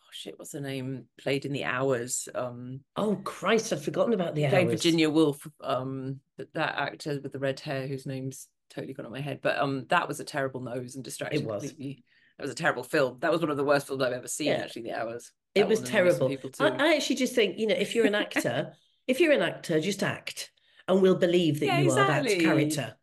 [0.00, 1.04] oh shit, what's the name?
[1.18, 2.28] Played in the hours.
[2.34, 4.64] Um Oh Christ, I've forgotten about the hours.
[4.64, 9.12] Virginia Woolf, um that, that actor with the red hair whose name's totally gone on
[9.12, 9.40] my head.
[9.42, 11.62] But um that was a terrible nose and distraction it was.
[11.62, 12.04] completely
[12.38, 13.16] it was a terrible film.
[13.20, 14.48] That was one of the worst films I've ever seen.
[14.48, 14.56] Yeah.
[14.64, 15.32] Actually, The Hours.
[15.54, 16.30] That it was terrible.
[16.60, 18.74] I, I, actually just think you know if you're an actor,
[19.06, 20.50] if you're an actor, just act,
[20.88, 22.34] and we'll believe that yeah, you exactly.
[22.34, 22.96] are that character.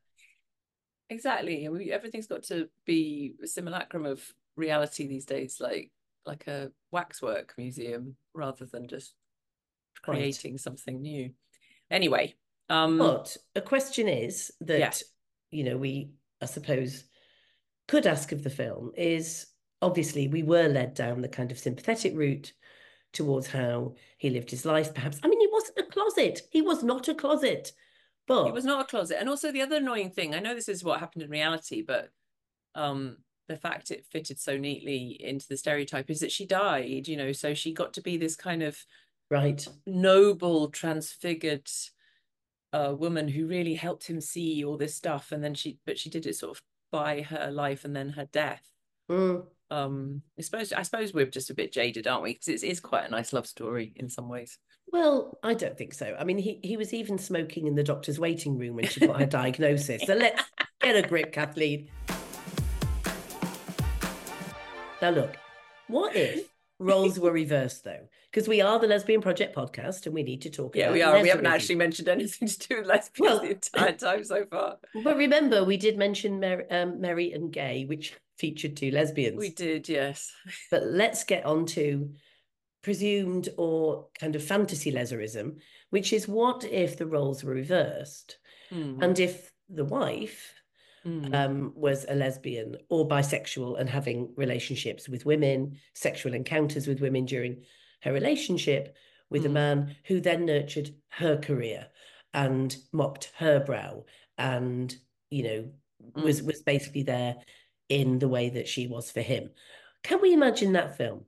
[1.09, 1.67] Exactly.
[1.69, 4.23] We, everything's got to be a simulacrum of
[4.55, 5.91] reality these days, like
[6.25, 9.13] like a waxwork museum, rather than just
[10.01, 10.61] creating right.
[10.61, 11.31] something new.
[11.91, 12.35] Anyway,
[12.69, 14.91] um, but a question is that yeah.
[15.51, 17.03] you know we, I suppose
[17.87, 19.47] could ask of the film is
[19.81, 22.53] obviously we were led down the kind of sympathetic route
[23.11, 27.07] towards how he lived his life perhaps i mean he wasn't closet he was not
[27.07, 27.71] a closet
[28.27, 30.69] but he was not a closet and also the other annoying thing i know this
[30.69, 32.09] is what happened in reality but
[32.75, 33.17] um
[33.49, 37.31] the fact it fitted so neatly into the stereotype is that she died you know
[37.31, 38.77] so she got to be this kind of
[39.29, 41.69] right noble transfigured
[42.73, 46.09] uh, woman who really helped him see all this stuff and then she but she
[46.09, 48.63] did it sort of by her life and then her death.
[49.11, 49.45] Mm.
[49.69, 52.33] um I suppose I suppose we're just a bit jaded, aren't we?
[52.33, 54.57] Because it is quite a nice love story in some ways.
[54.91, 56.15] Well, I don't think so.
[56.19, 59.19] I mean, he, he was even smoking in the doctor's waiting room when she got
[59.19, 60.03] her diagnosis.
[60.05, 60.43] So let's
[60.81, 61.89] get a grip, Kathleen.
[65.01, 65.35] Now, look,
[65.87, 66.47] what if
[66.79, 68.07] roles were reversed, though?
[68.31, 71.01] Because we are the Lesbian Project podcast and we need to talk about yeah, we
[71.01, 71.21] are.
[71.21, 74.77] We haven't actually mentioned anything to do with lesbians Well- the entire time so far.
[75.03, 79.37] But remember, we did mention Mer- um, Merry and Gay, which featured two lesbians.
[79.37, 80.31] We did, yes.
[80.71, 82.09] But let's get on to
[82.83, 85.57] presumed or kind of fantasy leserism,
[85.89, 88.37] which is what if the roles were reversed
[88.69, 90.53] Hmm, and if the wife
[91.03, 91.33] hmm.
[91.33, 97.25] um, was a lesbian or bisexual and having relationships with women, sexual encounters with women
[97.25, 97.63] during
[98.01, 98.95] her relationship
[99.29, 99.53] with a Mm.
[99.53, 101.87] man who then nurtured her career
[102.33, 104.05] and mopped her brow
[104.37, 104.95] and,
[105.29, 105.71] you know,
[106.15, 107.35] was was basically there
[107.89, 109.51] in the way that she was for him.
[110.03, 111.25] Can we imagine that film?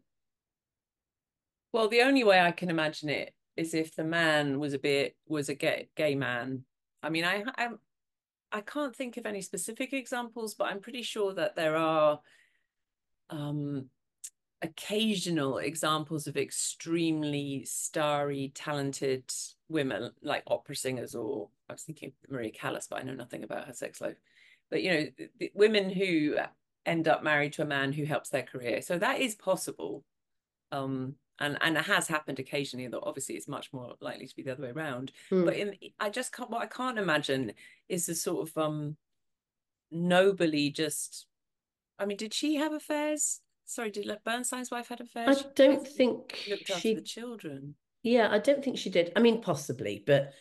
[1.76, 5.18] Well, the only way I can imagine it is if the man was a bit
[5.28, 6.64] was a gay, gay man.
[7.04, 7.68] I mean, I I
[8.50, 12.22] I can't think of any specific examples, but I'm pretty sure that there are
[13.30, 13.90] um
[14.62, 19.30] occasional examples of extremely starry, talented
[19.68, 23.68] women, like opera singers, or I was thinking Maria Callas, but I know nothing about
[23.68, 24.16] her sex life.
[24.70, 26.38] But you know, the, the women who
[26.86, 28.82] end up married to a man who helps their career.
[28.82, 30.06] So that is possible.
[30.72, 34.42] Um, and and it has happened occasionally, though obviously it's much more likely to be
[34.42, 35.12] the other way around.
[35.30, 35.46] Hmm.
[35.46, 37.54] But in I just can't what I can't imagine
[37.90, 38.98] is the sort of um
[39.92, 41.28] nobly just
[41.98, 43.42] I mean, did she have affairs?
[43.66, 45.40] Sorry, did Bernstein's wife had affairs?
[45.40, 47.76] I don't think looked after she the children.
[48.04, 49.12] Yeah, I don't think she did.
[49.16, 50.34] I mean, possibly, but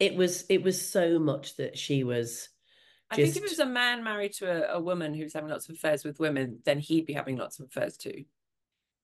[0.00, 2.48] it was it was so much that she was
[3.12, 5.68] I think if it was a man married to a, a woman who's having lots
[5.68, 8.24] of affairs with women, then he'd be having lots of affairs too.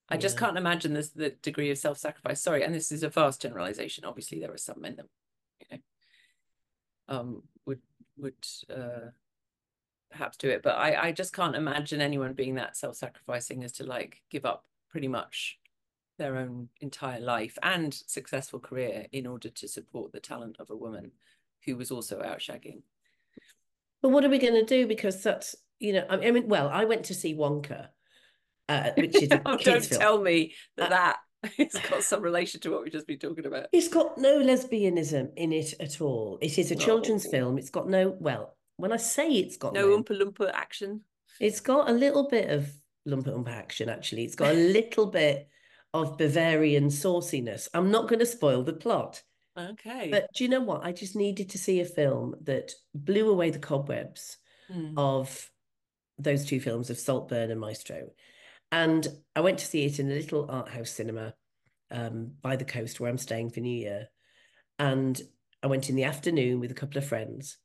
[0.09, 0.47] I just Yeah.
[0.47, 2.41] can't imagine this the degree of self-sacrifice.
[2.41, 4.05] Sorry, and this is a vast generalization.
[4.05, 5.07] Obviously, there are some men that
[5.61, 5.67] you
[7.09, 7.81] know um would
[8.17, 9.11] would uh
[10.11, 13.85] perhaps do it, but I I just can't imagine anyone being that self-sacrificing as to
[13.85, 15.59] like give up pretty much
[16.19, 20.77] their own entire life and successful career in order to support the talent of a
[20.77, 21.13] woman
[21.65, 22.83] who was also out shagging.
[24.03, 24.87] But what are we going to do?
[24.87, 27.89] Because that's you know, I I mean, well, I went to see Wonka,
[28.69, 30.01] uh, which is a Oh, don't film.
[30.01, 31.17] tell me that Uh, that
[31.59, 33.67] it's got some relation to what we've just been talking about.
[33.73, 36.39] It's got no lesbianism in it at all.
[36.43, 37.59] It is a children's film.
[37.59, 41.03] It's got no, well, when I say it's got No no, Oompa Loompa action.
[41.41, 42.69] it's got a little bit of
[43.07, 44.25] lumpa umpa action, actually.
[44.25, 45.49] It's got a little bit
[45.95, 47.69] of Bavarian sauciness.
[47.73, 49.23] I'm not going to spoil the plot.
[49.57, 50.09] Okay.
[50.11, 50.85] But do you know what?
[50.85, 54.37] I just needed to see a film that blew away the cobwebs
[54.71, 54.99] Hmm.
[54.99, 55.51] of
[56.19, 58.11] those two films of Saltburn and Maestro.
[58.71, 61.35] And I went to see it in a little art house cinema
[61.91, 64.09] um, by the coast where I'm staying for New Year.
[64.79, 65.21] And
[65.63, 67.59] I went in the afternoon with a couple of friends.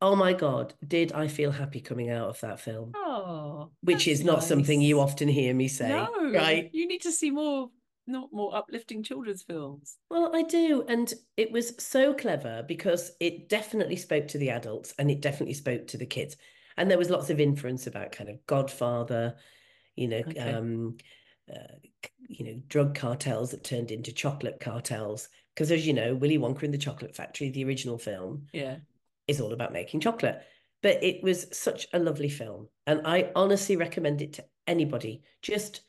[0.00, 2.92] Oh my God, did I feel happy coming out of that film?
[2.94, 6.68] Oh, Which is not something you often hear me say, No, right?
[6.72, 7.70] you need to see more,
[8.06, 9.96] not more uplifting children's films.
[10.10, 10.84] Well, I do.
[10.88, 15.54] And it was so clever because it definitely spoke to the adults and it definitely
[15.54, 16.36] spoke to the kids.
[16.76, 19.36] And there was lots of inference about kind of Godfather,
[19.96, 20.38] you know, Okay.
[20.52, 20.96] um,
[21.54, 21.76] uh,
[22.28, 25.28] you know, drug cartels that turned into chocolate cartels.
[25.54, 28.78] Because as you know, Willy Wonka and the Chocolate Factory, the original film, Yeah.
[29.28, 30.40] is all about making chocolate.
[30.82, 32.68] But it was such a lovely film.
[32.86, 35.22] And I honestly recommend it to anybody.
[35.42, 35.82] Just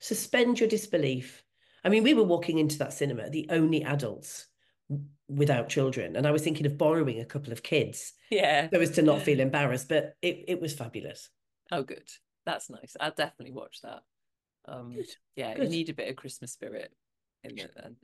[0.00, 1.42] suspend your disbelief.
[1.84, 4.46] I mean, we were walking into that cinema, the only adults
[5.28, 6.16] without children.
[6.16, 8.68] And I was thinking of borrowing a couple of kids Yeah.
[8.72, 11.28] so as to not feel embarrassed, but it, it was fabulous.
[11.70, 12.08] Oh, good.
[12.48, 12.96] That's nice.
[12.98, 14.00] I'll definitely watch that.
[14.66, 15.06] Um, Good,
[15.36, 16.90] yeah, you need a bit of Christmas spirit
[17.44, 17.70] in it.
[17.76, 17.96] And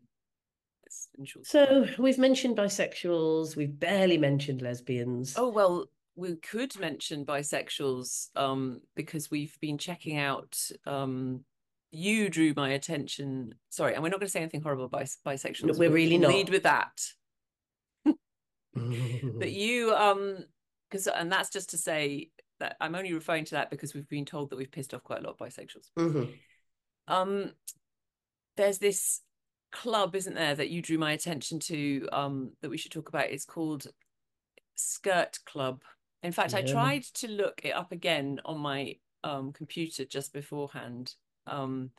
[0.85, 5.33] it's in short So we've mentioned bisexuals, we've barely mentioned lesbians.
[5.39, 11.41] Oh well, we could mention bisexuals um because we've been checking out um
[11.91, 15.19] you drew my attention sorry and we're not going to say anything horrible about bis-
[15.27, 16.29] bisexuals No, we're really not.
[16.33, 16.93] lead with that
[18.75, 20.39] but you um
[20.91, 24.25] because and that's just to say that I'm only referring to that because we've been
[24.25, 25.91] told that we've pissed off quite a lot of bisexuals.
[25.97, 26.39] Mhm.
[27.09, 27.53] um
[28.57, 29.21] there's this
[29.73, 33.31] club isn't there that you drew my attention to um that we should talk about.
[33.31, 33.87] It's called
[34.77, 35.83] skirt club.
[36.23, 41.15] In fact i tried to look it up again on my um computer just beforehand
[41.47, 41.91] um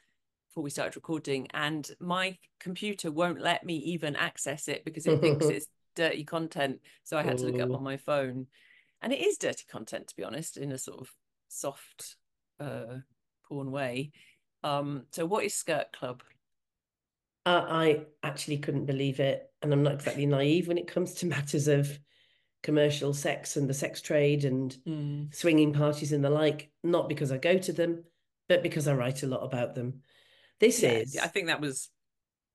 [0.47, 5.19] before we started recording and my computer won't let me even access it because it
[5.21, 8.47] thinks it's dirty content so i had to look it up on my phone
[9.05, 11.09] and it is dirty content to be honest in a sort of
[11.47, 12.17] soft
[12.59, 12.97] uh
[13.47, 14.11] porn way.
[14.63, 16.23] Um, so what is Skirt Club?
[17.45, 21.25] Uh, I actually couldn't believe it, and I'm not exactly naive when it comes to
[21.27, 21.99] matters of
[22.63, 25.33] commercial sex and the sex trade and Mm.
[25.33, 26.71] swinging parties and the like.
[26.83, 28.03] Not because I go to them,
[28.49, 30.01] but because I write a lot about them.
[30.59, 31.89] This Yeah, is I think that was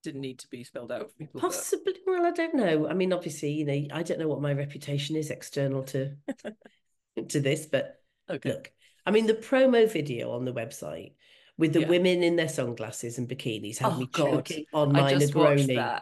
[0.02, 1.40] didn't need to be spelled out for people.
[1.40, 1.94] possibly.
[2.06, 2.88] Well, I don't know.
[2.88, 6.16] I mean, obviously, you know, I don't know what my reputation is external to
[7.28, 8.50] to this, but okay.
[8.50, 8.72] look,
[9.06, 11.12] I mean, the promo video on the website
[11.58, 11.88] with the Yeah.
[11.88, 14.46] women in their sunglasses and bikinis had Oh, me God.
[14.46, 16.00] choking on my Negroni.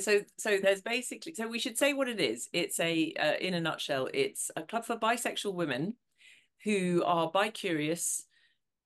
[0.00, 2.48] so so there's basically so we should say what it is.
[2.52, 5.94] It's a uh, in a nutshell, it's a club for bisexual women
[6.64, 8.24] who are bi-curious.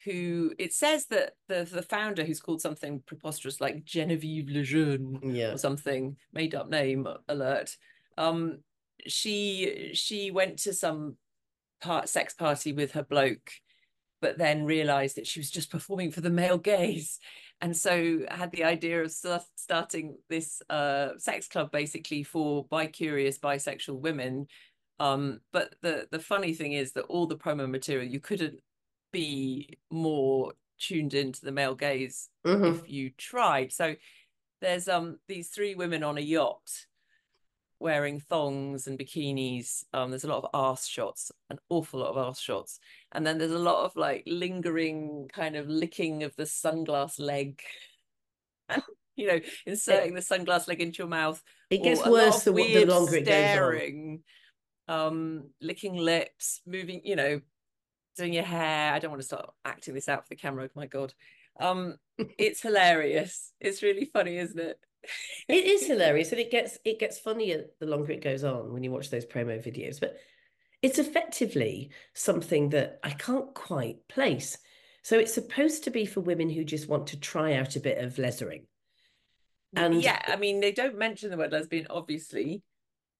[0.04, 5.52] Who it says that the the founder, who's called something preposterous like Genevieve Lejeune Yeah.
[5.52, 7.76] or something, made up name alert.
[8.18, 8.58] Um,
[9.06, 11.16] she she went to some
[11.80, 13.50] part sex party with her bloke
[14.20, 17.18] but then realized that she was just performing for the male gaze
[17.60, 23.38] and so had the idea of start, starting this uh, sex club basically for bi-curious
[23.38, 24.46] bisexual women
[25.00, 28.60] um, but the the funny thing is that all the promo material you couldn't
[29.14, 32.74] be more tuned into the male gaze Mhm.
[32.80, 33.94] if you tried so
[34.60, 36.86] there's um these three women on a yacht
[37.80, 39.84] wearing thongs and bikinis.
[39.92, 42.78] Um, there's a lot of arse shots, an awful lot of arse shots,
[43.12, 47.60] and then there's a lot of like lingering kind of licking of the sunglass leg.
[49.16, 51.42] you know, inserting the sunglass leg into your mouth.
[51.68, 54.22] It gets or a lot worse the, the longer it goes on.
[54.88, 57.02] um, licking lips, moving.
[57.04, 57.40] You know,
[58.14, 58.92] doing your hair.
[58.92, 60.68] I don't want to start acting this out for the camera.
[60.74, 61.14] My God,
[61.60, 61.96] um,
[62.38, 63.52] it's hilarious.
[63.60, 64.78] It's really funny, isn't it?
[65.48, 68.82] It is hilarious, and it gets it gets funnier the longer it goes on when
[68.82, 70.00] you watch those promo videos.
[70.00, 70.16] But
[70.82, 74.58] it's effectively something that I can't quite place.
[75.02, 77.98] So it's supposed to be for women who just want to try out a bit
[77.98, 78.66] of leathering.
[79.76, 82.62] And yeah, I mean they don't mention the word lesbian, obviously,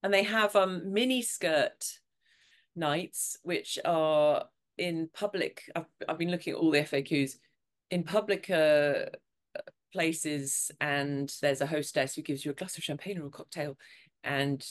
[0.02, 1.98] and they have um mini skirt
[2.76, 4.44] nights, which are
[4.78, 5.70] in public.
[5.74, 7.36] I've I've been looking at all the FAQs
[7.90, 9.06] in public uh,
[9.92, 13.76] places, and there's a hostess who gives you a glass of champagne or a cocktail,
[14.22, 14.64] and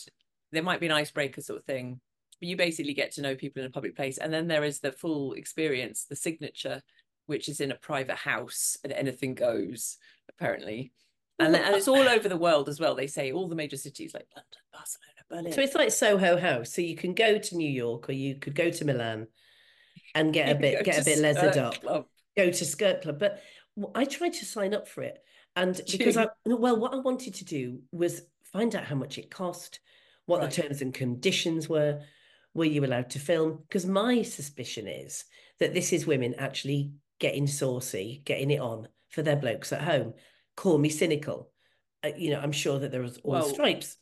[0.51, 1.99] there might be an icebreaker sort of thing.
[2.39, 4.79] But you basically get to know people in a public place, and then there is
[4.79, 6.81] the full experience, the signature,
[7.25, 9.97] which is in a private house, and anything goes
[10.29, 10.91] apparently
[11.39, 12.95] and, and it's all over the world as well.
[12.95, 15.53] They say all the major cities like London, Barcelona, Berlin.
[15.53, 16.71] so it's like Soho House.
[16.73, 19.27] So you can go to New York or you could go to Milan
[20.15, 21.81] and get a bit get a bit leathered up.
[21.81, 22.05] Club.
[22.37, 23.41] go to Skirt Club, but
[23.95, 25.23] I tried to sign up for it,
[25.55, 29.31] and because I well, what I wanted to do was find out how much it
[29.31, 29.79] cost,
[30.25, 30.51] what Right.
[30.51, 32.01] the terms and conditions were,
[32.53, 33.59] were you allowed to film?
[33.67, 35.25] Because my suspicion is
[35.59, 40.13] that this is women actually getting saucy, getting it on for their blokes at home.
[40.55, 41.49] Call me cynical.
[42.03, 43.97] Uh, you know, I'm sure that there was all Well, stripes.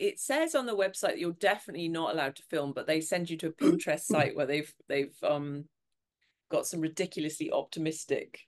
[0.00, 3.28] It says on the website that you're definitely not allowed to film, but they send
[3.28, 5.64] you to a Pinterest site where they've they've um
[6.50, 8.40] got some ridiculously optimistic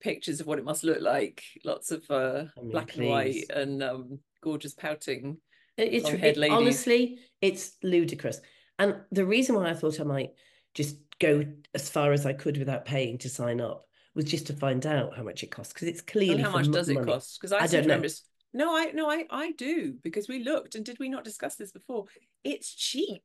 [0.00, 1.42] pictures of what it must look like.
[1.64, 5.38] Lots of uh I mean, black and white and um gorgeous pouting.
[5.76, 8.40] It- It's it- honestly, it's ludicrous.
[8.78, 10.30] And the reason why I thought I might
[10.74, 14.52] just go as far as I could without paying to sign up was just to
[14.52, 17.40] find out how much it costs because it's clearly And how much does it cost?
[17.40, 18.08] Because I, I don't remember.
[18.54, 21.72] No, I no, I I do because we looked and did we not discuss this
[21.72, 22.06] before?
[22.44, 23.24] It's cheap.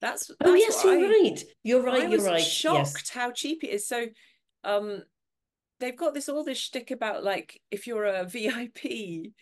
[0.00, 1.44] That's Oh yes, you're I- right.
[1.64, 1.94] You're right.
[2.02, 2.40] I You're was right.
[2.40, 3.10] shocked Yes.
[3.10, 3.88] how cheap it is.
[3.88, 4.06] So,
[4.64, 5.02] um,
[5.80, 9.32] they've got this all this shtick about like if you're a VIP,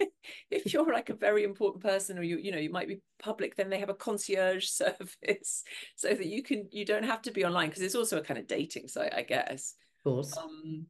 [0.50, 3.54] if you're like a very important person or you you know you might be public,
[3.56, 5.62] then they have a concierge service
[5.96, 8.38] so that you can you don't have to be online because it's also a kind
[8.38, 9.74] of dating site, I guess.
[10.04, 10.36] Of course.
[10.36, 10.86] Um,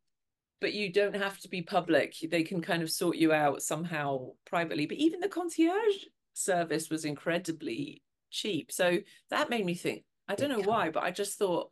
[0.60, 2.14] but you don't have to be public.
[2.30, 4.86] They can kind of sort you out somehow privately.
[4.86, 8.72] But even the concierge service was incredibly cheap.
[8.72, 8.98] So
[9.30, 11.70] that made me think, I don't know why, but I just thought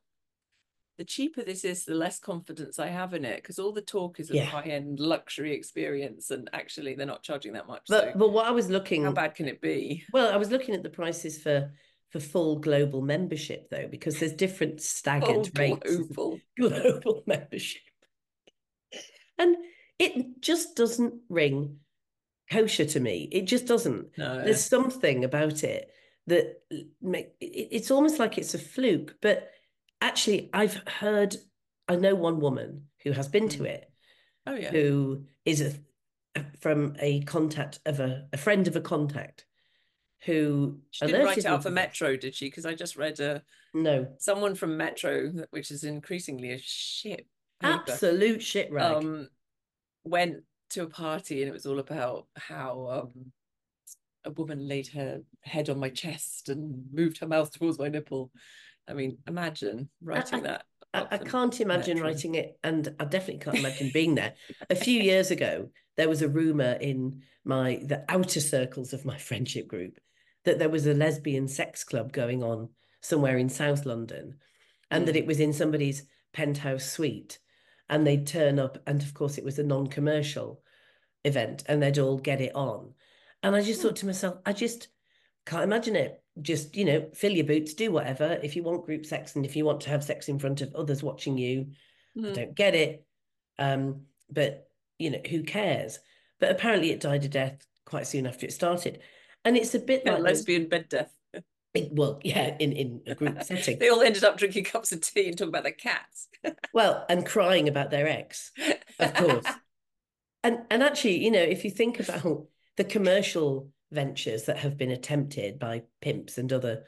[0.98, 3.36] the cheaper this is, the less confidence I have in it.
[3.42, 4.44] Because all the talk is a Yeah.
[4.46, 7.82] high-end luxury experience, and actually they're not charging that much.
[7.88, 10.04] But so but what I was looking how bad can it be?
[10.12, 11.72] well, I was looking at the prices for
[12.10, 15.96] for full global membership though, because there's different staggered Oh, rates.
[15.96, 16.40] global.
[16.56, 17.82] global membership.
[19.38, 19.56] And
[19.98, 21.78] it just doesn't ring
[22.50, 23.28] kosher to me.
[23.32, 24.16] It just doesn't.
[24.18, 24.42] No.
[24.42, 25.90] There's something about it
[26.26, 26.62] that
[27.00, 29.16] make it- it's almost like it's a fluke.
[29.20, 29.50] But
[30.00, 31.36] actually, I've heard,
[31.88, 33.66] I know one woman who has been to Mm.
[33.66, 33.92] it,
[34.46, 34.70] Oh yeah.
[34.70, 35.72] who is a
[36.60, 39.46] from a contact of a, a friend of a contact
[40.26, 41.70] who she didn't write me for.
[41.70, 42.46] Metro, did she?
[42.46, 47.30] Because I just read a No, someone from Metro, which is increasingly a shit paper,
[47.62, 48.96] absolute shit rag.
[48.96, 49.28] um,
[50.04, 53.32] went to a party and it was all about how um,
[54.24, 58.30] a woman laid her head on my chest and moved her mouth towards my nipple.
[58.88, 60.64] I mean, imagine writing that.
[60.94, 64.34] I, I can't imagine writing it, and I definitely can't imagine being there.
[64.70, 69.18] A few years ago, there was a rumor in my the outer circles of my
[69.18, 69.98] friendship group
[70.44, 72.68] that there was a lesbian sex club going on
[73.02, 74.36] somewhere in South London,
[74.90, 75.18] and that Mm.
[75.18, 77.38] it was in somebody's penthouse suite,
[77.88, 80.62] and they'd turn up, and of course it was a non-commercial
[81.24, 82.94] event, and they'd all get it on,
[83.42, 83.88] and I just Hmm.
[83.88, 84.88] thought to myself, I just
[85.44, 86.22] can't imagine it.
[86.42, 88.38] Just, you know, fill your boots, do whatever.
[88.42, 90.74] If you want group sex and if you want to have sex in front of
[90.74, 91.68] others watching you,
[92.16, 92.34] I Mm.
[92.34, 93.06] don't get it.
[93.58, 94.68] Um, but,
[94.98, 95.98] you know, who cares?
[96.40, 99.00] But apparently it died a death quite soon after it started.
[99.44, 101.15] And it's a bit Yeah, like those- lesbian bed death.
[101.92, 103.78] Well, yeah, in, in a group setting.
[103.80, 106.28] They all ended up drinking cups of tea and talking about their cats.
[106.72, 108.52] Well, and crying about their ex.
[108.98, 109.46] Of course.
[110.44, 112.46] And and actually, you know, if you think about
[112.76, 116.84] the commercial ventures that have been attempted by pimps and other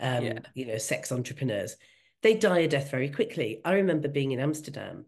[0.00, 0.38] um, Yeah.
[0.54, 1.76] you know, sex entrepreneurs,
[2.22, 3.60] they die a death very quickly.
[3.64, 5.04] I remember being in Amsterdam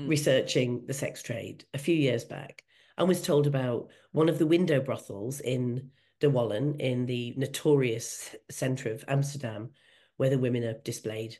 [0.00, 0.08] Mm.
[0.08, 2.64] researching the sex trade a few years back
[2.96, 5.90] and was told about one of the window brothels in
[6.20, 9.70] De Wallen in the notorious centre of Amsterdam,
[10.16, 11.38] where the women are displayed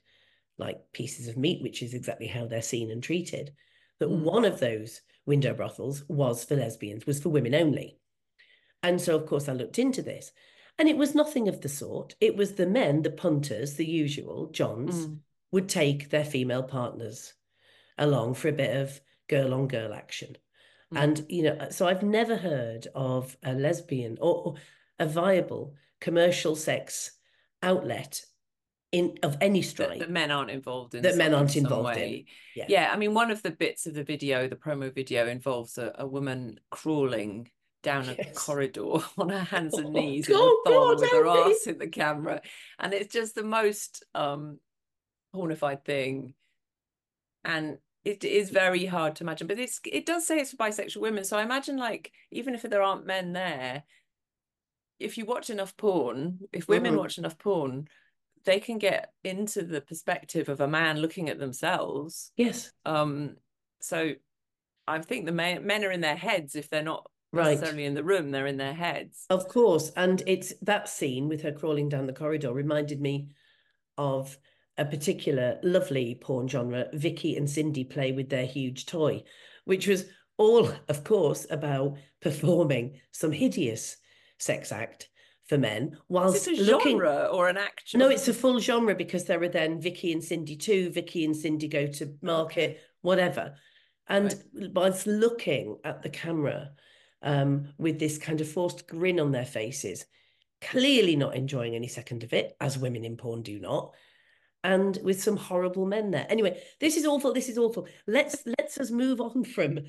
[0.58, 3.54] like pieces of meat, which is exactly how they're seen and treated.
[3.98, 4.22] That Mm.
[4.22, 7.98] one of those window brothels was for lesbians, was for women only.
[8.82, 10.32] And so, of course, I looked into this,
[10.78, 12.14] and it was nothing of the sort.
[12.20, 15.20] It was the men, the punters, the usual Johns, Mm.
[15.52, 17.34] would take their female partners
[17.98, 20.38] along for a bit of girl on girl action.
[20.94, 21.02] Mm.
[21.02, 24.54] And, you know, so I've never heard of a lesbian or,
[24.98, 27.12] a viable commercial sex
[27.62, 28.22] outlet
[28.92, 29.98] in of any stripe.
[30.00, 32.24] that men aren't involved in That men aren't some involved in.
[32.56, 32.66] Yeah.
[32.68, 35.94] yeah i mean one of the bits of the video the promo video involves a,
[35.98, 37.48] a woman crawling
[37.82, 41.30] down a corridor on her hands and Oh, knees a God, with her me.
[41.52, 42.42] ass in the camera
[42.78, 44.58] and it's just the most um
[45.34, 46.34] pornified thing
[47.44, 51.00] and it is very hard to imagine but it's it does say it's for bisexual
[51.00, 53.82] women so i imagine like even if there aren't men there
[54.98, 56.98] if you watch enough porn if women Mhm.
[56.98, 57.88] watch enough porn
[58.44, 63.36] they can get into the perspective of a man looking at themselves Yes, um
[63.80, 64.12] so
[64.88, 67.50] i think the men, men are in their heads if they're not right.
[67.50, 69.90] necessarily in the room they're in their heads Of course.
[69.94, 73.28] And it's that scene with her crawling down the corridor reminded me
[73.98, 74.38] of
[74.78, 79.22] a particular lovely porn genre, Vicky and Cindy play with their huge toy,
[79.64, 80.06] which was
[80.38, 83.96] all, of course, about performing some hideous
[84.38, 85.08] sex act
[85.46, 86.92] for men whilst is a looking.
[86.92, 90.22] genre or an actual No, it's a full genre because there are then Vicky and
[90.22, 90.90] Cindy too.
[90.90, 93.54] Vicky and Cindy go to market, whatever.
[94.08, 94.34] And
[94.72, 96.70] whilst looking at the camera
[97.22, 100.06] um, with this kind of forced grin on their faces,
[100.60, 103.92] clearly not enjoying any second of it, as women in porn do not,
[104.64, 106.26] and with some horrible men there.
[106.28, 107.32] Anyway, this is awful.
[107.32, 107.86] This is awful.
[108.06, 109.80] Let's let's us move on from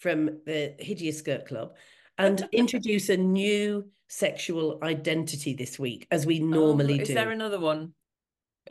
[0.00, 1.74] from the hideous skirt club
[2.16, 7.14] and introduce a new sexual identity this week, as we oh, normally Oh, is do.
[7.14, 7.92] there another one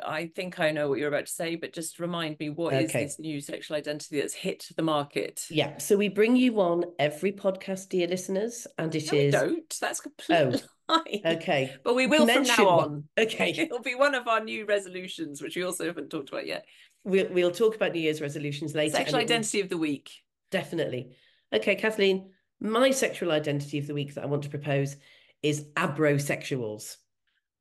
[0.06, 2.88] i think i know what you're about to say but just remind me what is
[2.92, 3.06] Okay.
[3.06, 7.32] this new sexual identity that's hit the market Yeah, so we bring you on every
[7.32, 11.76] podcast, dear listeners, and it no, is don't that's oh, complete lie okay.
[11.84, 12.86] but we will from Mention now one.
[12.86, 16.46] on Okay, It'll be one of our new resolutions, which we also haven't talked about
[16.48, 16.66] yet.
[17.04, 18.96] we'll we'll talk about New Year's resolutions later.
[18.98, 20.12] Sexual identity of the week.
[20.52, 21.16] definitely.
[21.54, 24.98] Okay, Kathleen, my sexual identity of the week that I want to propose
[25.44, 26.98] is abrosexuals.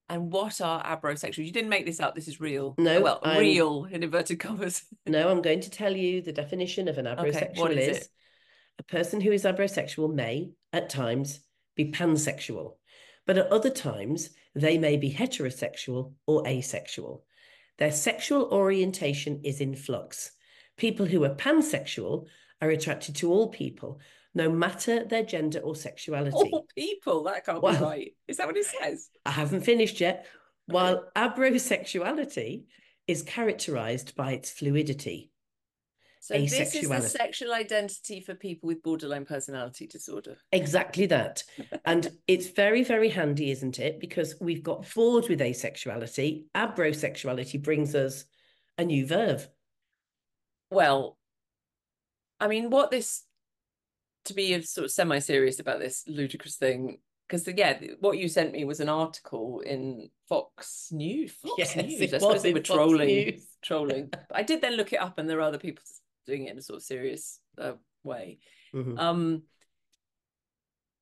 [0.09, 1.45] And what are abrosexuals?
[1.47, 2.15] You didn't make this up.
[2.15, 2.75] This is real.
[2.79, 4.83] No, oh, well, I'm- real in inverted commas.
[5.07, 7.97] No, I'm going to tell you the definition of an Okay, abrosexual what is is
[7.99, 8.09] it?
[8.79, 11.41] a person who is abrosexual may, at times,
[11.77, 12.75] be pansexual,
[13.27, 17.25] but at other times, they may be heterosexual or asexual.
[17.79, 20.31] Their sexual orientation is in flux.
[20.77, 22.27] People who are pansexual
[22.63, 24.01] are attracted to all people,
[24.35, 26.35] no matter their gender or sexuality.
[26.35, 27.25] All people.
[27.25, 28.15] That can't be right.
[28.29, 29.11] Is that what it says?
[29.27, 30.27] I haven't finished yet.
[30.67, 32.65] While abrosexuality
[33.07, 35.31] is characterized by its fluidity.
[36.27, 40.37] So this is the sexual identity for people with borderline personality disorder.
[40.51, 41.45] Exactly that.
[41.85, 44.01] And it's very, very handy, isn't it?
[44.01, 46.47] Because we've got bored with asexuality.
[46.53, 48.25] Abrosexuality brings us
[48.77, 49.43] a new verb.
[50.69, 51.17] Well,
[52.41, 53.23] I mean, what this
[54.25, 56.99] to be sort of semi-serious about this ludicrous thing,
[57.29, 61.31] because yeah, what you sent me was an article in Fox News.
[61.35, 62.03] Fox Yes, News.
[62.03, 63.07] I suppose was they were Fox trolling.
[63.07, 63.47] News.
[63.63, 64.11] Trolling.
[64.35, 65.85] I did then look it up, and there are other people
[66.27, 68.39] doing it in a sort of serious uh, way.
[68.75, 68.99] Mhm.
[68.99, 69.43] Um,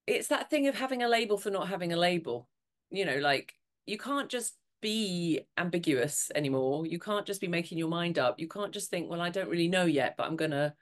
[0.07, 2.49] it's that thing of having a label for not having a label.
[2.91, 3.55] You know, like
[3.87, 6.87] you can't just be ambiguous anymore.
[6.87, 8.39] You can't just be making your mind up.
[8.39, 10.75] You can't just think, well, I don't really know yet, but I'm gonna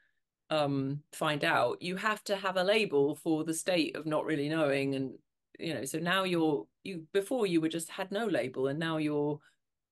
[0.51, 1.81] um find out.
[1.81, 5.13] You have to have a label for the state of not really knowing and
[5.59, 8.97] you know, so now you're you before you were just had no label and now
[8.97, 9.39] you're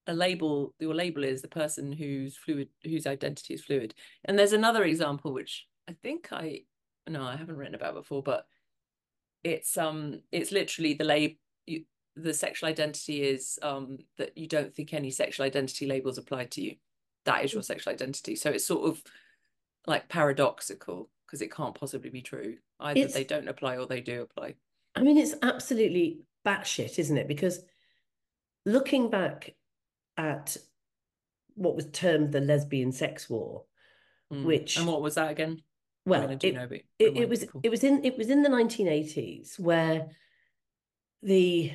[0.06, 3.94] a label your label is the person whose fluid whose identity is fluid.
[4.24, 6.62] And there's another example which I think I
[7.08, 8.46] no, I haven't written about before, but
[9.44, 11.36] it's um it's literally the label
[12.16, 16.60] the sexual identity is um that you don't think any sexual identity labels apply to
[16.60, 16.74] you
[17.24, 19.02] that is your sexual identity so it's sort of
[19.86, 24.00] like paradoxical because it can't possibly be true either It's- they don't apply or they
[24.00, 24.54] do apply
[24.96, 27.28] I mean, it's absolutely batshit, isn't it?
[27.28, 27.60] Because
[28.66, 29.54] looking back
[30.20, 30.56] at
[31.54, 33.64] what was termed the lesbian sex war,
[34.32, 34.44] Mm.
[34.44, 35.62] Which- and what was that again
[36.06, 37.60] well, I mean, I it, know, it, it was people.
[37.64, 40.08] it was in it was in the 1980s where
[41.22, 41.72] the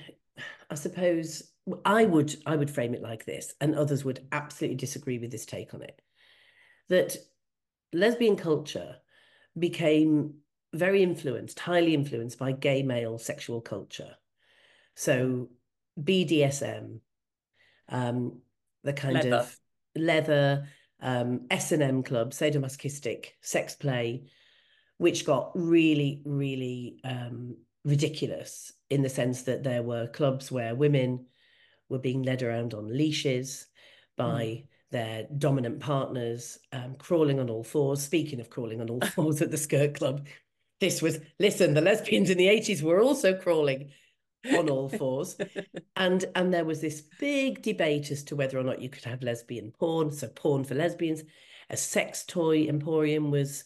[0.69, 1.51] I suppose
[1.83, 5.45] I would I would frame it like this, and others would absolutely disagree with this
[5.45, 6.01] take on it,
[6.89, 7.17] that
[7.93, 8.95] lesbian culture
[9.57, 10.35] became
[10.73, 14.15] very influenced, highly influenced by gay male sexual culture.
[14.95, 15.49] So
[16.01, 16.99] BDSM,
[17.89, 18.39] um,
[18.83, 19.35] the kind Leather.
[19.35, 19.59] of
[19.95, 20.67] leather,
[21.01, 24.23] um, S&M club, sadomasochistic sex play,
[24.97, 31.25] which got really, really um, ridiculous in the sense that there were clubs where women
[31.89, 33.67] were being led around on leashes
[34.17, 38.01] by their dominant partners, um, crawling on all fours.
[38.01, 40.27] Speaking of crawling on all fours at the skirt club,
[40.79, 43.91] this was listen, the lesbians in the 80s were also crawling
[44.53, 45.37] on all fours.
[45.95, 49.23] And and there was this big debate as to whether or not you could have
[49.23, 51.23] lesbian porn, so porn for lesbians.
[51.69, 53.63] A sex toy emporium was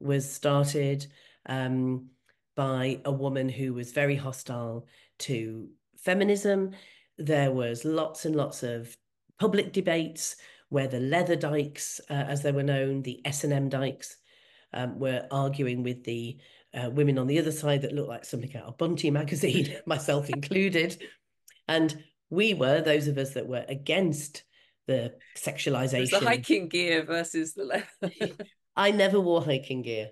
[0.00, 1.06] was started
[1.46, 2.08] um,
[2.56, 4.86] by a woman who was very hostile
[5.20, 6.72] to feminism.
[7.18, 8.96] There was lots and lots of
[9.38, 10.36] public debates
[10.68, 14.16] where the leather dykes, uh, as they were known, the S and M dykes,
[14.72, 16.38] um, were arguing with the
[16.74, 20.30] uh, women on the other side that looked like something out of Bunty magazine, myself
[20.30, 21.02] included.
[21.68, 24.44] And we were those of us that were against
[24.86, 26.10] the sexualization.
[26.10, 28.36] the hiking gear versus the leather
[28.76, 30.10] I never wore hiking gear,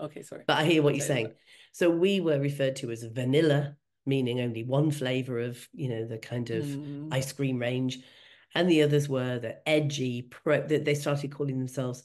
[0.00, 1.32] okay sorry but I hear what Okay, you're saying.
[1.72, 6.18] So we were referred to as vanilla, meaning only one flavor of, you know, the
[6.18, 7.12] kind of Mm.
[7.12, 7.98] ice cream range.
[8.54, 12.02] And the others were the edgy pro that they started calling themselves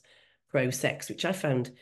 [0.50, 1.72] pro sex, which I found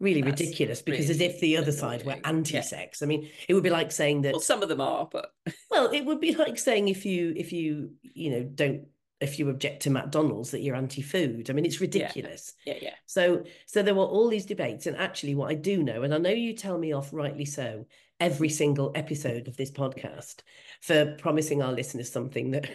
[0.00, 3.02] really That's ridiculous because as if the other side were anti-sex.
[3.02, 5.32] I mean, it would be like saying that well some of them are but
[5.70, 8.86] well, it would be like saying if you if you, you know, don't
[9.20, 11.50] if you object to McDonald's that you're anti-food.
[11.50, 12.54] I mean, it's ridiculous.
[12.64, 16.02] yeah yeah So so there were all these debates, and actually, what I do know,
[16.02, 17.86] and I know you tell me off rightly so
[18.20, 20.40] every single episode of this podcast
[20.80, 22.68] for promising our listeners something that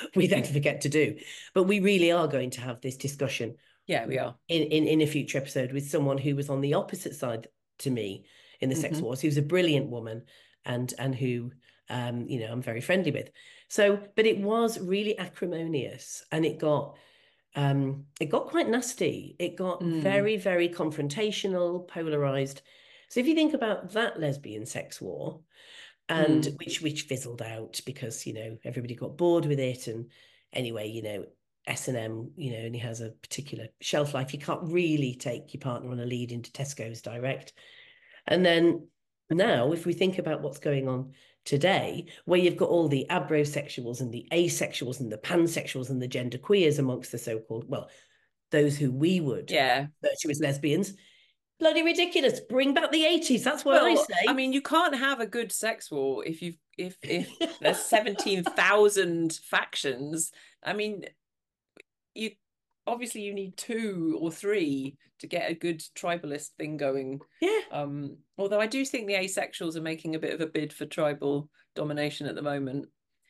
[0.14, 1.16] we then forget to do,
[1.54, 3.56] but we really are going to have this discussion
[3.90, 6.74] yeah we are in in, in a future episode with someone who was on the
[6.74, 8.24] opposite side to me
[8.60, 9.02] in the sex Mhm.
[9.02, 10.24] wars, who's a brilliant woman,
[10.64, 11.50] and and who
[11.88, 13.30] um you know I'm very friendly with.
[13.68, 13.82] So,
[14.16, 16.98] but it was really acrimonious, and it got
[17.56, 20.00] um it got quite nasty it got Mm.
[20.02, 22.62] very very confrontational polarized
[23.08, 25.40] so if you think about that lesbian sex war
[26.08, 26.58] and Mm.
[26.58, 30.10] which which fizzled out because you know everybody got bored with it and
[30.52, 31.24] anyway you know
[31.66, 35.90] S&M you know only has a particular shelf life you can't really take your partner
[35.90, 37.52] on a lead into Tesco's direct
[38.26, 38.86] and then
[39.30, 41.12] now if we think about what's going on
[41.44, 46.08] today, where you've got all the abrosexuals and the asexuals and the pansexuals and the
[46.08, 47.88] gender queers amongst the so-called, well,
[48.50, 50.94] those who we would yeah as lesbians,
[51.60, 52.40] bloody ridiculous.
[52.40, 53.44] Bring back the 80s.
[53.44, 54.26] That's what I say.
[54.28, 57.28] I mean you can't have a good sex war if you've if if
[57.60, 60.32] there's 17,000 factions
[60.64, 61.04] I mean
[62.14, 62.30] you
[62.86, 67.60] obviously you need two or three to get a good tribalist thing going yeah.
[67.72, 70.86] um although I do think the asexuals are making a bit of a bid for
[70.86, 72.86] tribal domination at the moment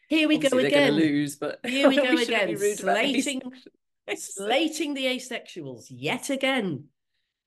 [0.08, 0.92] Here we Obviously go again.
[0.94, 2.22] lose but Here we go shouldn't
[2.52, 3.42] again, slating-
[4.16, 6.84] Slating the asexuals yet again.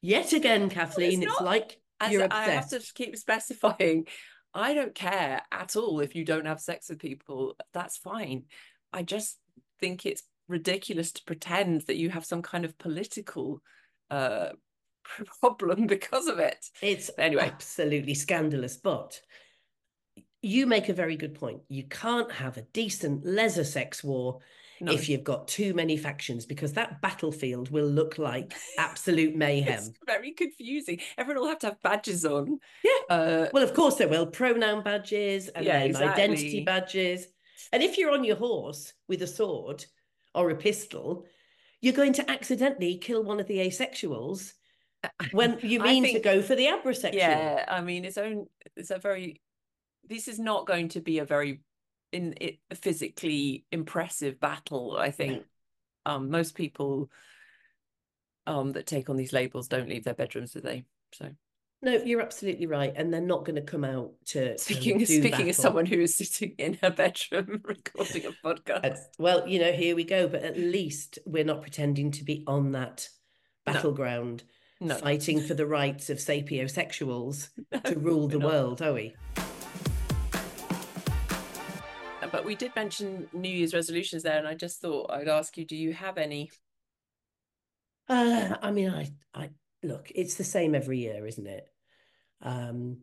[0.02, 1.22] Yet again, Kathleen.
[1.24, 2.88] it's not- like As you're I have obsessed.
[2.88, 4.08] to keep specifying,
[4.54, 7.56] I don't care at all if you don't have sex with people.
[7.74, 8.44] That's fine.
[8.94, 9.38] I just
[9.80, 10.24] think it's
[10.54, 13.62] ridiculous to pretend that you have some kind of political
[14.10, 14.50] uh
[15.42, 16.66] problem because of it.
[16.82, 17.44] It's Anyway.
[17.44, 18.78] absolutely scandalous.
[18.78, 19.20] But
[20.42, 21.62] you make a very good point.
[21.68, 24.40] You can't have a decent leisure sex war
[24.82, 24.92] no.
[24.92, 29.74] if you've got too many factions because that battlefield will look like absolute mayhem.
[29.80, 31.00] it's very confusing.
[31.18, 32.60] Everyone will have to have badges on.
[32.84, 33.16] Yeah.
[33.16, 34.28] Uh, well, of course they will.
[34.28, 36.24] Pronoun badges and yeah, then exactly.
[36.24, 37.28] identity badges.
[37.72, 39.86] And if you're on your horse with a sword
[40.34, 41.26] or a pistol,
[41.82, 44.54] you're going to accidentally kill one of the asexuals
[45.32, 47.14] when you mean think, to go for the abrosexual.
[47.14, 49.42] Yeah, I mean it's own it's a very
[50.06, 51.62] this is not going to be a very
[52.12, 54.96] in it physically impressive battle.
[54.98, 55.44] I think
[56.06, 57.10] um, most people
[58.46, 60.86] um, that take on these labels don't leave their bedrooms, do they?
[61.14, 61.30] So
[61.84, 65.00] no, you're absolutely right, and they're not going to come out to speaking.
[65.00, 69.00] To speaking as someone who is sitting in her bedroom recording a podcast.
[69.20, 70.30] well, you know, here we go.
[70.30, 73.10] But at least we're not pretending to be on that
[73.66, 74.44] battleground,
[74.80, 74.96] no.
[74.96, 74.96] No.
[74.96, 78.50] fighting for the rights of sapiosexuals no, to rule the not.
[78.50, 79.14] world, are we?
[82.32, 85.66] but we did mention New Year's resolutions there, and I just thought I'd ask you:
[85.66, 86.50] Do you have any?
[88.08, 89.50] Uh, I mean, I, I
[89.84, 90.12] look.
[90.16, 91.70] It's the same every year, isn't it?
[92.44, 92.98] Um,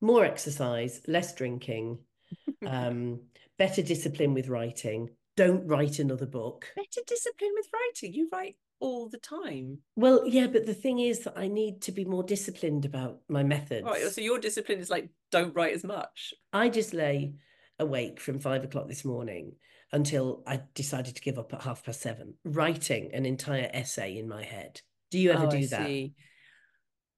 [0.00, 1.98] more exercise, less drinking,
[2.66, 3.20] um,
[3.58, 5.10] better discipline with writing.
[5.36, 6.66] Don't write another book.
[6.74, 8.14] Better discipline with writing.
[8.14, 9.78] You write all the time.
[9.94, 13.42] Well, yeah, but the thing is that I need to be more disciplined about my
[13.42, 13.86] methods.
[13.86, 14.02] Right.
[14.08, 16.34] So your discipline is like don't write as much.
[16.52, 17.34] I just lay
[17.78, 19.52] awake from five o'clock this morning
[19.92, 24.28] until I decided to give up at half past seven, writing an entire essay in
[24.28, 24.80] my head.
[25.10, 25.86] Do you ever oh, do I that?
[25.86, 26.14] See.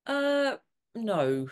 [0.07, 0.57] Uh,
[1.05, 1.49] no,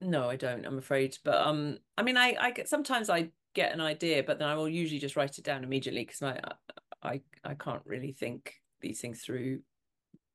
[0.00, 0.64] no, I don't.
[0.64, 4.38] I'm afraid, but um, I mean, I, I get sometimes I get an idea, but
[4.38, 6.40] then I will usually just write it down immediately because I,
[7.02, 9.60] I, I can't really think these things through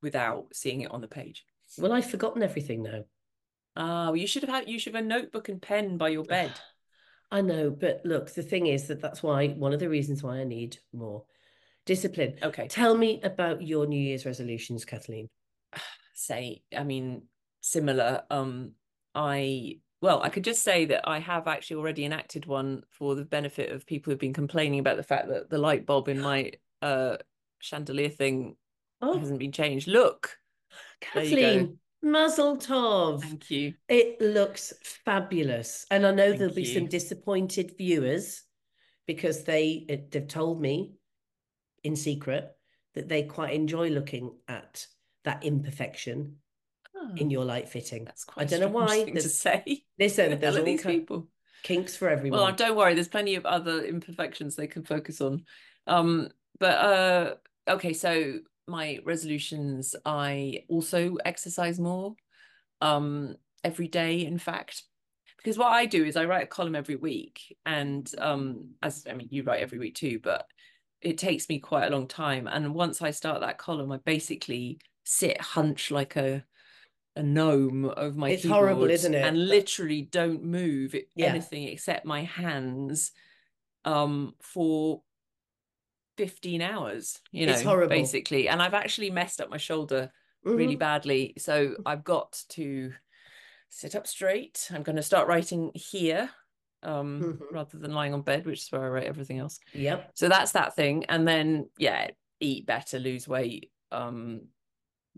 [0.02, 1.45] without seeing it on the page.
[1.78, 3.04] Well, I've forgotten everything now.
[3.76, 6.24] Ah, well, you should have had you should have a notebook and pen by your
[6.24, 6.52] bed.
[7.32, 10.38] I know, but look, the thing is that that's why one of the reasons why
[10.38, 11.26] I need more
[11.86, 12.36] discipline.
[12.41, 12.68] Okay.
[12.68, 15.30] Tell me about your New Year's resolutions, Kathleen.
[16.16, 17.24] Say, I mean,
[17.62, 18.24] similar.
[18.30, 18.74] Um,
[19.16, 23.26] I well, I could just say that I have actually already enacted one for the
[23.26, 26.51] benefit of people who've been complaining about the fact that the light bulb in my
[26.82, 27.18] uh
[27.60, 28.55] chandelier thing
[29.01, 29.18] oh.
[29.20, 29.88] hasn't been changed.
[29.88, 30.38] Look,
[31.01, 33.22] Kathleen, Mazel tov.
[33.22, 33.74] Thank you.
[33.88, 34.74] It looks
[35.05, 35.86] fabulous.
[35.91, 36.74] And I know Thank there'll be you.
[36.74, 38.43] some disappointed viewers
[39.05, 40.93] because they they've told me
[41.84, 42.51] in secret
[42.95, 44.86] that they quite enjoy looking at
[45.26, 46.38] that imperfection
[47.00, 48.06] oh, in your light fitting.
[48.06, 49.84] That's quite I don't know why to say.
[50.00, 51.28] Listen, there's all these people
[51.64, 52.39] kinks for everyone.
[52.39, 55.43] Well, don't worry, there's plenty of other imperfections they can focus on.
[55.88, 56.30] Um,
[56.60, 57.36] but uh
[57.70, 62.16] okay, so my resolutions, I also exercise more
[62.82, 64.84] um, every day, in fact.
[65.38, 67.58] Because what I do is I write a column every week.
[67.66, 70.45] And um, as I mean, you write every week too, but
[71.02, 72.47] it takes me quite a long time.
[72.47, 76.43] And once I start that column, I basically sit hunch like a
[77.20, 81.28] a gnome over my it's horrible isn't it and literally don't move yeah.
[81.28, 83.12] anything except my hands
[83.86, 85.02] um for
[86.20, 87.88] 15 hours, you know, it's horrible.
[87.88, 88.50] basically.
[88.50, 90.12] And I've actually messed up my shoulder
[90.46, 90.58] mm-hmm.
[90.58, 91.34] really badly.
[91.38, 92.92] So I've got to
[93.70, 94.70] sit up straight.
[94.74, 96.30] I'm going to start writing here
[96.84, 97.56] um mm-hmm.
[97.56, 99.62] rather than lying on bed, which is where I write everything else.
[99.72, 100.12] Yep.
[100.16, 101.06] So that's that thing.
[101.06, 102.10] And then yeah,
[102.42, 104.42] eat better, lose weight, um,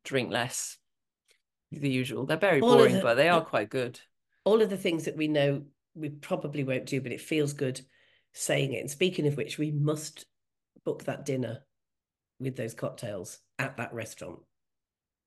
[0.04, 0.78] drink less.
[1.72, 2.26] The usual.
[2.26, 4.00] They're very all boring, the, but they are quite good.
[4.44, 5.64] All of the things that we know
[5.96, 7.82] we probably won't do, but it feels good
[8.34, 8.80] saying it.
[8.80, 10.26] And speaking of which, we must
[10.84, 11.60] book that dinner
[12.40, 14.40] with those cocktails at that restaurant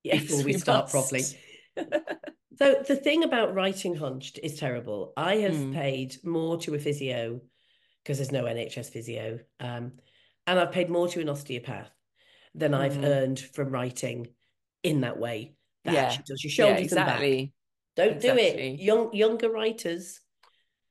[0.05, 1.23] yes, before we, we start properly.
[2.57, 5.13] so the thing about writing hunched is terrible.
[5.17, 5.73] I have mm.
[5.73, 7.41] paid more to a physio
[8.03, 9.93] because there's no NHS physio, um,
[10.45, 11.89] and I've paid more to an osteopath
[12.53, 12.77] than mm.
[12.77, 13.03] I've hmm.
[13.03, 14.27] earned from writing
[14.83, 15.55] in that way.
[15.85, 16.01] That yeah.
[16.01, 17.53] actually does your shoulders yeah, exactly.
[17.95, 18.41] Don't exactly.
[18.41, 18.79] do it.
[18.81, 20.19] Young younger writers.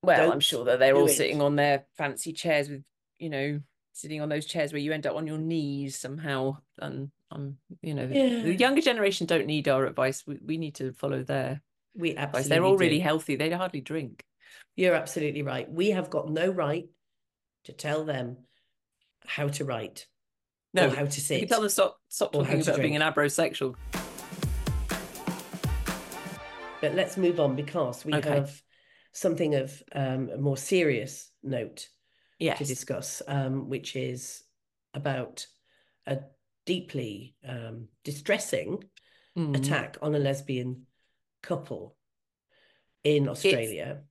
[0.02, 1.16] Well, I'm sure that they're all it.
[1.16, 2.82] sitting on their fancy chairs with,
[3.18, 3.60] you know,
[3.94, 7.94] sitting on those chairs where you end up on your knees somehow and um you
[7.94, 8.42] know yeah.
[8.42, 11.62] the, younger generation don't need our advice we, we need to follow their
[11.94, 14.24] we advice they're all really healthy they hardly drink
[14.76, 16.86] you're absolutely right we have got no right
[17.64, 18.36] to tell them
[19.26, 20.06] how to write
[20.74, 22.82] no how to sit you tell them stop stop talking about drink.
[22.82, 23.76] being an abrosexual
[26.84, 28.28] but let's move on because we okay.
[28.28, 28.60] have
[29.12, 31.88] something of um, a more serious note
[32.38, 32.58] yes.
[32.58, 34.42] to discuss, um, which is
[34.92, 35.46] about
[36.06, 36.18] a
[36.66, 38.84] deeply um, distressing
[39.34, 39.56] mm.
[39.56, 40.82] attack on a lesbian
[41.42, 41.96] couple
[43.02, 44.02] in Australia.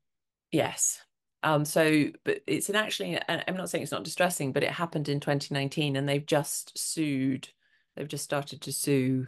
[0.51, 0.99] Yes.
[1.43, 5.09] Um, so, but it's an actually, I'm not saying it's not distressing, but it happened
[5.09, 7.49] in 2019 and they've just sued,
[7.95, 9.27] they've just started to sue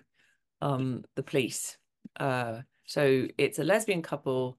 [0.64, 1.78] um, the police.
[2.20, 4.58] Uh, so it's a lesbian couple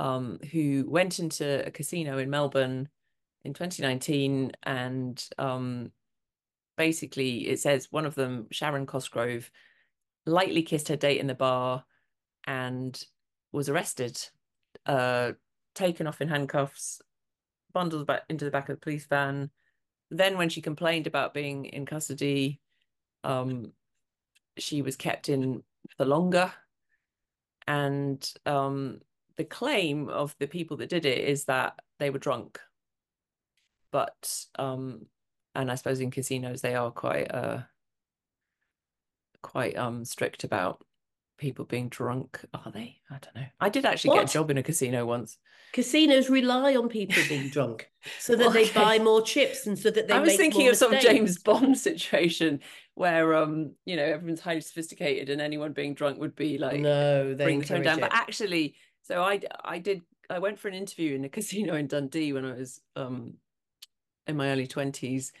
[0.00, 2.88] um, who went into a casino in Melbourne
[3.44, 5.92] in 2019 and um,
[6.76, 9.50] basically it says one of them, Sharon Cosgrove,
[10.26, 11.84] lightly kissed her date in the bar
[12.46, 13.02] and
[13.52, 14.20] was arrested,
[14.86, 15.32] uh,
[15.74, 17.00] taken off in handcuffs,
[17.72, 19.50] bundled back into the back of the police van.
[20.10, 22.60] Then, when she complained about being in custody,
[23.22, 23.72] um,
[24.58, 25.62] she was kept in
[25.96, 26.52] for longer.
[27.66, 29.00] And um,
[29.36, 32.60] the claim of the people that did it is that they were drunk.
[33.90, 35.06] But um,
[35.54, 37.60] and I suppose in casinos they are quite uh
[39.42, 40.84] quite um strict about
[41.38, 42.44] people being drunk.
[42.54, 42.98] Are they?
[43.10, 43.46] I don't know.
[43.60, 44.22] I did actually what?
[44.22, 45.38] get a job in a casino once.
[45.72, 47.90] Casinos rely on people being drunk
[48.20, 48.64] so that okay.
[48.64, 50.14] they buy more chips and so that they.
[50.14, 52.60] I was thinking of some James Bond situation
[52.94, 57.34] where um you know everyone's highly sophisticated and anyone being drunk would be like no
[57.34, 57.98] they bring the tone down.
[57.98, 58.02] It.
[58.02, 61.86] But actually, so I I did I went for an interview in a casino in
[61.86, 63.34] Dundee when I was um
[64.26, 65.32] in my early twenties,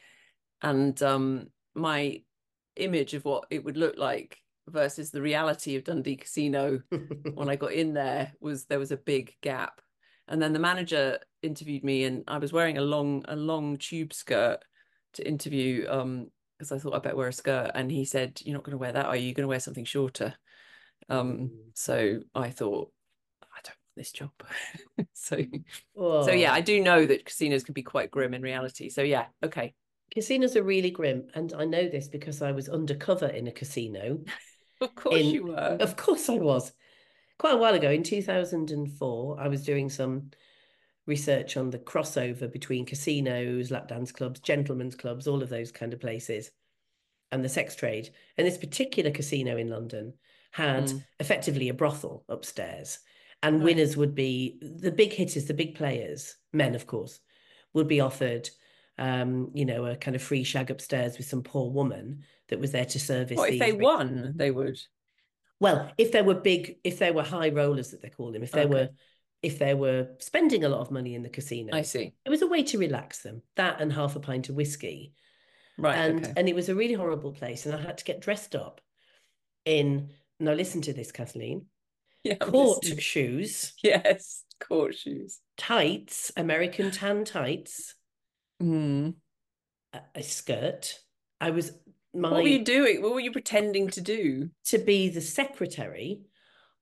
[0.62, 2.20] and um my
[2.76, 4.38] image of what it would look like
[4.68, 6.80] versus the reality of Dundee Casino
[7.34, 9.80] when I got in there was there was a big gap.
[10.26, 14.12] And then the manager interviewed me and I was wearing a long a long tube
[14.12, 14.60] skirt
[15.14, 16.30] to interview um
[16.64, 18.78] because I thought I better wear a skirt and he said you're not going to
[18.78, 19.26] wear that are you?
[19.26, 20.34] You're going to wear something shorter.
[21.08, 22.90] Um so I thought
[23.42, 24.30] I don't want this job.
[25.12, 25.38] so
[25.96, 28.88] so yeah, I do know that casinos can be quite grim in reality.
[28.88, 29.74] So yeah, okay.
[30.12, 34.20] Casinos are really grim and I know this because I was undercover in a casino
[34.80, 35.76] Of course in, you were.
[35.80, 36.72] Of course I was.
[37.38, 40.30] Quite a while ago, in 2004, I was doing some
[41.06, 45.92] research on the crossover between casinos, lap dance clubs, gentlemen's clubs, all of those kind
[45.92, 46.50] of places,
[47.32, 48.10] and the sex trade.
[48.36, 50.14] And this particular casino in London
[50.52, 51.04] had mm.
[51.20, 53.00] effectively a brothel upstairs.
[53.42, 53.64] And right.
[53.64, 57.20] winners would be the big hitters, the big players, men, of course,
[57.74, 58.48] would be offered
[58.98, 62.72] um, you know, a kind of free shag upstairs with some poor woman that was
[62.72, 63.36] there to service.
[63.36, 64.78] What, if they won, they would.
[65.60, 68.52] Well, if there were big, if there were high rollers that they call them, if
[68.52, 68.74] they okay.
[68.74, 68.88] were,
[69.44, 72.14] if they were spending a lot of money in the casino, I see.
[72.24, 73.42] It was a way to relax them.
[73.56, 75.12] That and half a pint of whiskey,
[75.76, 75.96] right?
[75.96, 76.32] And okay.
[76.36, 78.80] and it was a really horrible place, and I had to get dressed up
[79.64, 80.10] in.
[80.40, 81.66] Now listen to this, Kathleen.
[82.26, 83.74] Yeah, court shoes.
[83.82, 85.40] Yes, court shoes.
[85.58, 87.96] Tights, American tan tights.
[88.62, 89.16] Mm.
[89.92, 91.00] A, a skirt.
[91.38, 91.72] I was
[92.14, 93.02] my, what were you doing?
[93.02, 94.48] What were you pretending to do?
[94.68, 96.22] To be the secretary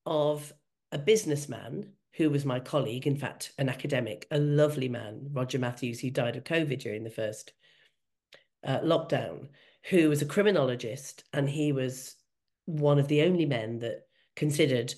[0.06, 0.52] of
[0.92, 1.88] a businessman
[2.22, 6.36] who was my colleague, in fact, an academic, a lovely man, Roger Matthews, who died
[6.36, 7.52] of COVID during the first
[8.64, 9.48] uh, lockdown,
[9.90, 12.14] who was a criminologist, and he was
[12.66, 14.06] one of the only men that
[14.36, 14.94] considered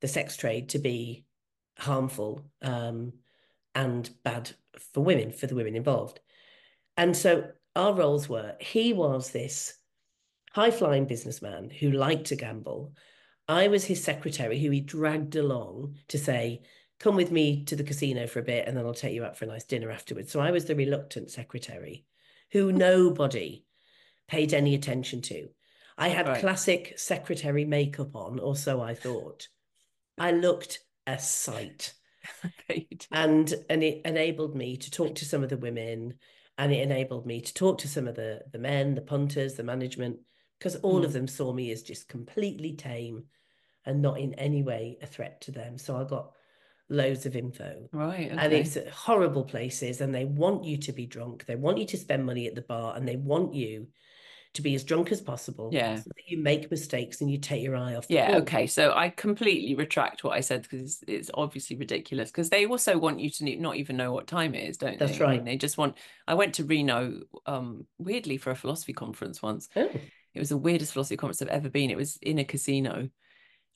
[0.00, 1.26] the sex trade to be
[1.78, 3.12] harmful um,
[3.74, 4.50] and bad
[4.94, 6.20] for women, for the women involved.
[6.96, 9.74] And so our roles were he was this
[10.52, 12.94] high flying businessman who liked to gamble.
[13.48, 16.62] I was his secretary who he dragged along to say,
[17.00, 19.36] Come with me to the casino for a bit and then I'll take you out
[19.36, 20.30] for a nice dinner afterwards.
[20.30, 22.04] So I was the reluctant secretary
[22.52, 22.76] who hmm.
[22.76, 23.64] nobody
[24.28, 25.48] paid any attention to.
[25.98, 26.40] I had right.
[26.40, 29.48] classic secretary makeup on, or so I thought.
[30.18, 31.92] I looked a sight.
[33.10, 36.14] and and it enabled me to talk to some of the women
[36.56, 39.64] and it enabled me to talk to some of the the men the punters the
[39.64, 40.18] management
[40.62, 41.04] because all mm.
[41.04, 43.24] of them saw me as just completely tame
[43.84, 46.30] and not in any way a threat to them so i got
[46.88, 48.36] loads of info right okay.
[48.38, 51.96] and it's horrible places and they want you to be drunk they want you to
[51.96, 53.88] spend money at the bar and they want you
[54.54, 55.70] to be as drunk as possible.
[55.72, 55.96] Yeah.
[55.96, 58.06] So that you make mistakes and you take your eye off.
[58.08, 58.32] yeah.
[58.32, 58.42] Ball.
[58.42, 58.66] Okay.
[58.66, 63.20] So I completely retract what I said because it's obviously ridiculous because they also want
[63.20, 65.06] you to not even know what time it is, don't they?
[65.06, 65.30] That's right.
[65.30, 65.96] I mean, they just want.
[66.28, 69.68] I went to Reno um, weirdly for a philosophy conference once.
[69.74, 69.90] Oh.
[70.34, 71.90] It was the weirdest philosophy conference I've ever been.
[71.90, 73.08] It was in a casino.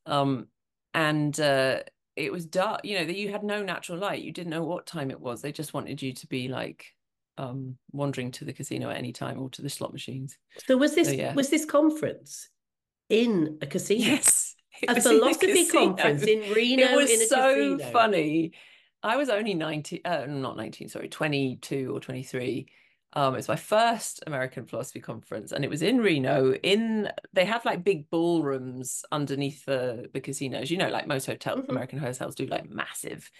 [0.06, 0.46] Um,
[0.94, 1.80] and uh,
[2.16, 2.80] it was dark.
[2.84, 4.22] You know, that you had no natural light.
[4.22, 5.42] You didn't know what time it was.
[5.42, 6.86] They just wanted you to be like
[7.38, 10.38] um, wandering to the casino at any time or to the slot machines.
[10.66, 11.34] So was this so, yeah.
[11.34, 12.48] was this conference
[13.08, 14.06] in a casino?
[14.06, 14.54] Yes,
[14.88, 16.84] a philosophy conference in Reno.
[16.84, 18.52] It was so funny.
[19.02, 22.66] I was only 19, uh, not 19, sorry, 22 or 23.
[23.16, 26.52] Um, it was my first American philosophy conference, and it was in Reno.
[26.52, 30.70] In they have like big ballrooms underneath the the casinos.
[30.70, 31.70] You know, like most hotels, mm-hmm.
[31.70, 33.30] American hotels do, like massive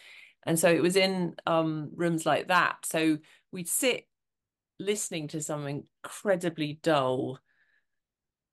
[0.47, 2.87] And so it was in um, rooms like that.
[2.87, 3.18] So
[3.53, 4.09] we'd sit
[4.79, 7.39] listening to some incredibly dull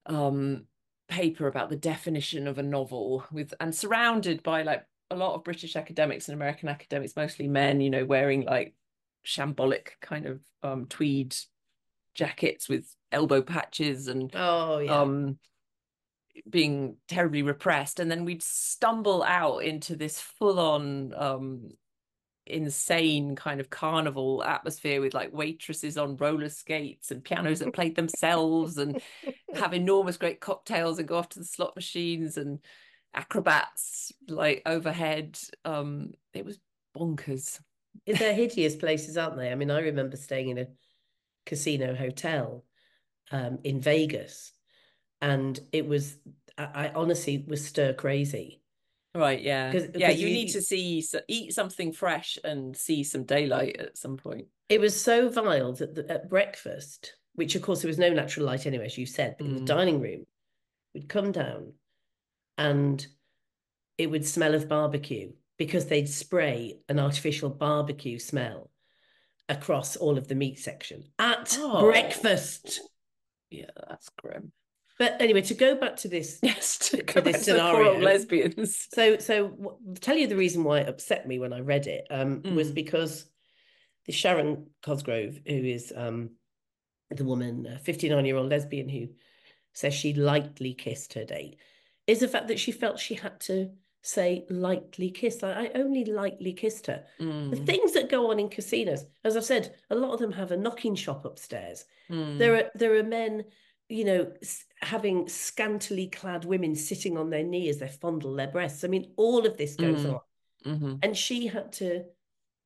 [0.08, 0.66] um,
[1.08, 5.44] paper about the definition of a novel with and surrounded by like a lot of
[5.46, 8.74] British academics and American academics, mostly men, you know, wearing like
[9.26, 11.36] shambolic kind of um, tweed
[12.14, 15.02] jackets with elbow patches and oh yeah.
[15.02, 15.38] um
[16.50, 18.00] being terribly repressed.
[18.00, 21.70] And then we'd stumble out into this full on um
[22.46, 27.96] insane kind of carnival atmosphere with like waitresses on roller skates and pianos that played
[27.96, 29.02] themselves and
[29.56, 32.60] have enormous great cocktails and go off to the slot machines and
[33.14, 35.38] acrobats like overhead.
[35.64, 36.60] Um it was
[36.98, 37.60] bonkers
[38.08, 40.68] they're hideous places aren't they i mean i remember staying in a
[41.46, 42.64] casino hotel
[43.32, 44.52] um in vegas
[45.22, 46.18] and it was
[46.58, 48.64] I, I honestly was stir crazy
[49.16, 49.72] Right, yeah.
[49.72, 53.98] Cause, yeah, you, you, need to see eat something fresh and see some daylight at
[53.98, 54.48] some point.
[54.70, 58.48] It was so vile that the, at breakfast, which of course there was no natural
[58.48, 59.50] light anyway, as you said, but mm.
[59.50, 59.68] in the mm.
[59.68, 60.26] dining room,
[60.96, 61.74] we'd come down
[62.58, 63.06] and
[64.00, 68.70] it would smell of barbecue because they'd spray an artificial barbecue smell
[69.50, 71.82] across all of the meat section at oh.
[71.82, 72.82] breakfast.
[73.50, 74.52] Yeah, that's grim.
[75.00, 78.88] But anyway, to go back to this, yes, to go this scenario, lesbians.
[78.94, 82.42] So, so tell you the reason why it upset me when I read it um,
[82.42, 82.56] mm.
[82.56, 83.26] was because
[84.06, 86.32] the Sharon Cosgrove, who is um,
[87.10, 89.08] the woman, a fifty-nine-year-old lesbian who
[89.74, 91.58] says she lightly kissed her date,
[92.06, 93.72] is the fact that she felt she had to
[94.04, 95.42] say lightly kissed.
[95.42, 97.04] Like, I only lightly kissed her.
[97.20, 97.50] Mm.
[97.50, 100.52] The things that go on in casinos, as I've said, a lot of them have
[100.52, 101.86] a knocking shop upstairs.
[102.10, 102.38] Mm.
[102.38, 103.46] There are there are men
[103.90, 104.32] you know,
[104.82, 108.84] having scantily clad women sitting on their knee as they fondle their breasts.
[108.84, 110.14] I mean, all of this goes mm.
[110.14, 110.20] on.
[110.66, 110.94] Mm-hmm.
[111.04, 112.06] And she had to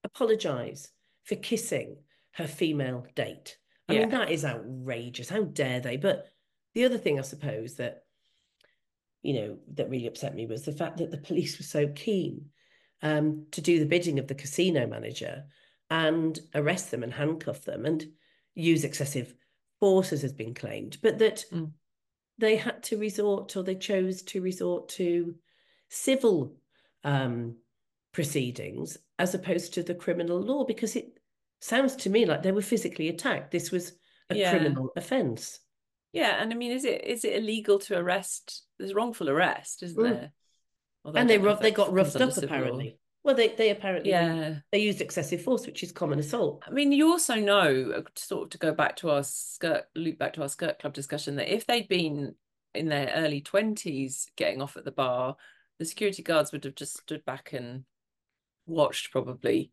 [0.03, 0.89] apologize
[1.23, 1.97] for kissing
[2.33, 3.57] her female date.
[3.89, 3.99] I yeah.
[4.01, 5.29] mean, that is outrageous.
[5.29, 5.97] How dare they?
[5.97, 6.27] But
[6.75, 8.03] the other thing, I suppose, that,
[9.27, 12.45] you know, that really upset me was the fact that the police were so keen
[13.01, 15.43] um, to do the bidding of the casino manager
[15.89, 18.05] and arrest them and handcuff them and
[18.55, 19.33] use excessive
[19.81, 21.69] forces has been claimed, but that mm.
[22.37, 25.35] they had to resort or they chose to resort to
[25.89, 26.55] civil
[27.03, 27.57] um,
[28.13, 31.19] proceedings as opposed to the criminal law because it
[31.59, 33.51] sounds to me like they were physically attacked.
[33.51, 33.91] This was
[34.29, 34.51] a yeah.
[34.51, 35.59] criminal offence.
[36.13, 38.63] Yeah, and I mean, is it is it illegal to arrest?
[38.79, 40.09] There's wrongful arrest, isn't mm.
[40.09, 40.31] there?
[41.05, 42.99] and they they got roughed up apparently.
[43.23, 46.63] Well, they, they apparently yeah they used excessive force, which is common assault.
[46.65, 50.17] I mean, you also know, uh, sort of to go back to our skirt, loop
[50.17, 52.35] back to our skirt club discussion, that if they'd been
[52.73, 55.35] in their early twenties getting off at the bar,
[55.79, 57.83] the security guards would have just stood back and
[58.65, 59.71] watched probably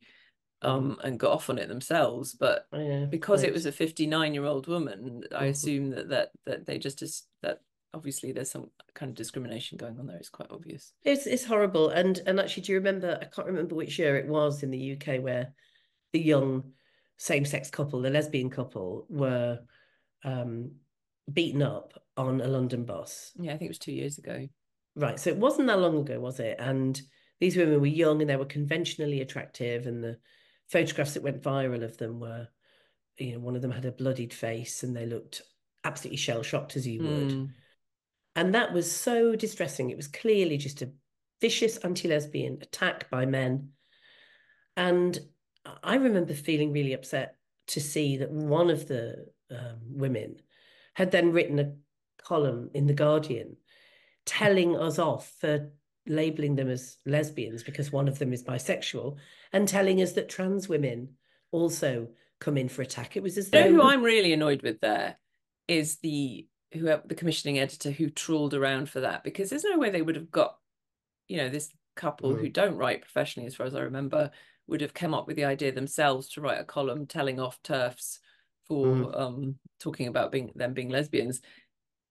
[0.65, 2.35] um, and got off on it themselves.
[2.35, 3.51] But oh, yeah, because right.
[3.51, 5.45] it was a 59 year old woman, I mm-hmm.
[5.47, 7.03] assume that that that they just
[7.43, 7.61] that
[7.95, 10.17] obviously there's some kind of discrimination going on there.
[10.17, 10.93] It's quite obvious.
[11.05, 11.91] It's it's horrible.
[11.91, 13.19] And and actually, do you remember?
[13.21, 15.55] I can't remember which year it was in the UK where
[16.13, 16.73] the young
[17.17, 19.61] same-sex couple, the lesbian couple, were
[20.25, 20.73] um,
[21.33, 23.33] beaten up on a London bus.
[23.37, 24.49] Yeah, I think it was two years ago.
[24.97, 25.19] Right.
[25.19, 26.57] So it wasn't that long ago, was it?
[26.59, 27.01] And
[27.41, 30.19] these women were young and they were conventionally attractive, and the
[30.69, 32.49] photographs that went viral of them were,
[33.19, 35.43] you know, one of them had a bloodied face and they looked
[35.85, 37.31] absolutely shell shocked as you would.
[37.31, 37.51] Mm.
[38.37, 39.91] And that was so distressing.
[39.91, 40.91] It was clearly just a
[41.41, 43.71] vicious anti lesbian attack by men.
[44.77, 45.19] And
[45.83, 47.37] I remember feeling really upset
[47.69, 50.37] to see that one of the um, women
[50.95, 51.73] had then written a
[52.23, 53.57] column in The Guardian
[54.27, 55.71] telling us off for
[56.07, 59.17] labeling them as lesbians because one of them is bisexual
[59.55, 61.11] and telling us that trans women
[61.51, 62.09] also
[62.41, 63.17] come in for attack.
[63.17, 63.65] It was as though.
[63.65, 65.17] You know who I'm really annoyed with there
[65.69, 69.91] is the who the commissioning editor who trawled around for that because there's no way
[69.91, 70.59] they would have got
[71.29, 72.41] you know this couple mm.
[72.41, 74.31] who don't write professionally as far as i remember
[74.67, 78.19] would have come up with the idea themselves to write a column telling off turfs
[78.67, 79.21] for mm.
[79.21, 81.41] um talking about being them being lesbians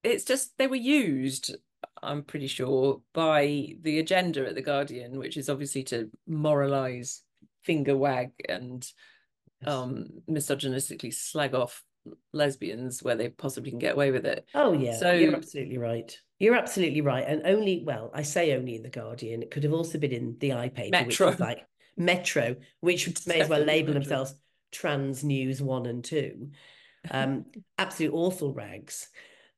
[0.03, 1.55] it's just they were used
[2.01, 7.21] i'm pretty sure by the agenda at the guardian which is obviously to moralize
[7.63, 8.85] finger wag and
[9.65, 11.83] um misogynistically slag off
[12.33, 14.45] lesbians where they possibly can get away with it.
[14.53, 16.17] Oh yeah, so you're absolutely right.
[16.39, 17.25] You're absolutely right.
[17.25, 19.41] And only well, I say only in the Guardian.
[19.41, 21.27] It could have also been in the iPaper, Metro.
[21.27, 21.65] which is like
[21.97, 24.33] Metro, which may as well label themselves
[24.71, 26.49] Trans News One and Two.
[27.09, 27.45] Um,
[27.77, 29.07] absolute awful rags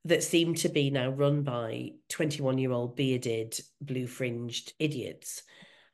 [0.05, 5.41] that seem to be now run by 21 year old bearded blue fringed idiots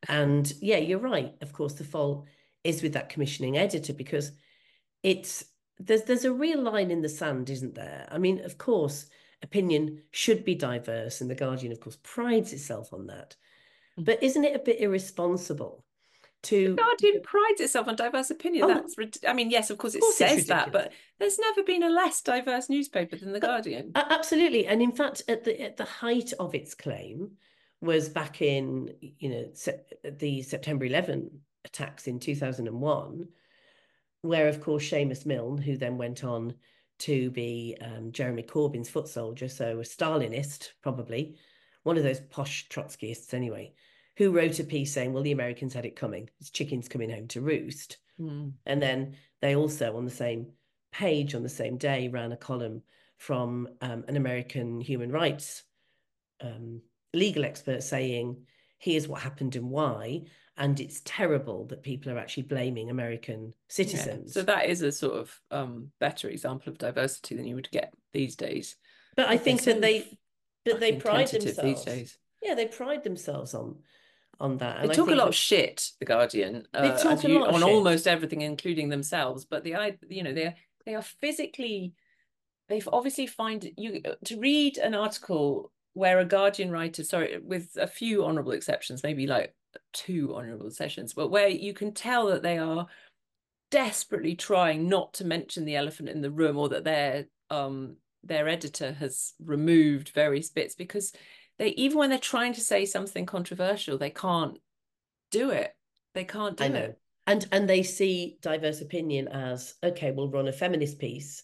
[0.07, 1.33] And yeah, you're right.
[1.41, 2.25] Of course, the fault
[2.63, 4.31] is with that commissioning editor because
[5.03, 5.45] it's
[5.79, 8.07] there's there's a real line in the sand, isn't there?
[8.11, 9.07] I mean, of course,
[9.43, 13.35] opinion should be diverse, and the Guardian, of course, prides itself on that.
[13.99, 14.05] Mm.
[14.05, 15.83] But isn't it a bit irresponsible
[16.43, 18.63] to The Guardian prides itself on diverse opinion.
[18.63, 18.95] Oh, That's,
[19.27, 22.21] I mean, yes, of course, it course says that, but there's never been a less
[22.21, 23.91] diverse newspaper than the But- Guardian.
[23.95, 24.65] Absolutely.
[24.67, 27.31] And in fact, at the at the height of its claim
[27.81, 33.27] was back in, you know, se- the September 11 attacks in 2001,
[34.21, 36.53] where, of course, Seamus Milne, who then went on
[36.99, 41.35] to be um, Jeremy Corbyn's foot soldier, so a Stalinist, probably,
[41.83, 43.73] one of those posh Trotskyists anyway,
[44.17, 46.29] who wrote a piece saying, well, the Americans had it coming.
[46.39, 47.97] It's chickens coming home to roost.
[48.19, 48.53] Mm.
[48.67, 50.51] And then they also, on the same
[50.91, 52.83] page, on the same day, ran a column
[53.17, 55.63] from um, an American human rights
[56.41, 56.81] um,
[57.13, 58.37] legal expert saying,
[58.77, 60.23] here's what happened and why.
[60.57, 63.51] And it's terrible that people are actually blaming American Yeah.
[63.69, 64.33] citizens.
[64.33, 67.93] So that is a sort of um, better example of diversity than you would get
[68.13, 68.75] these days.
[69.15, 70.17] but I think that they
[70.63, 71.61] but they pride themselves.
[71.63, 72.17] these days.
[72.41, 73.79] Yeah, they pride themselves on
[74.39, 74.77] on that.
[74.77, 77.39] They And I talk a lot of shit, the Guardian, They uh, talk a you-
[77.39, 77.69] lot on shit.
[77.69, 79.45] almost everything, including themselves.
[79.45, 80.55] But the you know, they are
[80.85, 81.93] they are physically,
[82.69, 87.87] they've obviously find you to read an article where a Guardian writer, sorry, with a
[87.87, 89.53] few honourable exceptions, maybe like
[89.93, 92.87] two honourable sessions, but where you can tell that they are
[93.69, 98.47] desperately trying not to mention the elephant in the room, or that their um their
[98.47, 101.13] editor has removed various bits because
[101.57, 104.57] they even when they're trying to say something controversial, they can't
[105.31, 105.73] do it.
[106.13, 106.79] They can't do I know.
[106.79, 106.99] it.
[107.27, 111.43] And and they see diverse opinion as okay, we'll run a feminist piece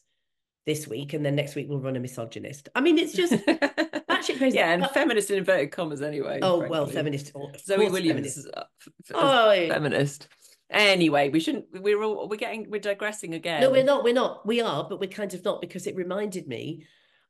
[0.65, 2.69] this week, and then next week we'll run a misogynist.
[2.75, 3.33] I mean, it's just
[4.35, 4.57] crazy.
[4.57, 6.39] yeah, and But- feminist in inverted commas anyway.
[6.41, 7.31] oh well, feminist.
[7.65, 8.37] Zoe Williams feminist.
[8.39, 8.63] is uh,
[9.13, 10.27] Oh, feminist.
[10.69, 11.65] Anyway, we shouldn't.
[11.81, 13.61] We're all we're getting we're digressing again.
[13.61, 14.03] no, we're not.
[14.03, 14.45] We're not.
[14.45, 16.85] We are, but we're kind of not because it reminded me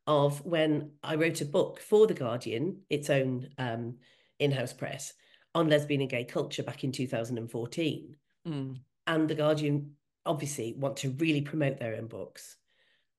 [0.06, 3.98] of when I wrote a book for the Guardian, its own um,
[4.38, 5.12] in-house press,
[5.54, 8.16] on lesbian and gay culture back in 2014.
[8.46, 8.80] Mm.
[9.06, 9.92] and the Guardian
[10.24, 12.56] obviously want to really promote their own books,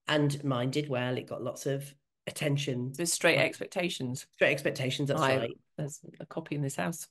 [0.08, 1.16] and mine did well.
[1.18, 1.94] It got lots of
[2.28, 2.92] attention.
[2.96, 4.28] There's straight expectations.
[4.36, 5.10] Straight expectations.
[5.10, 5.58] That's I- right.
[5.78, 7.08] There's a copy in this house.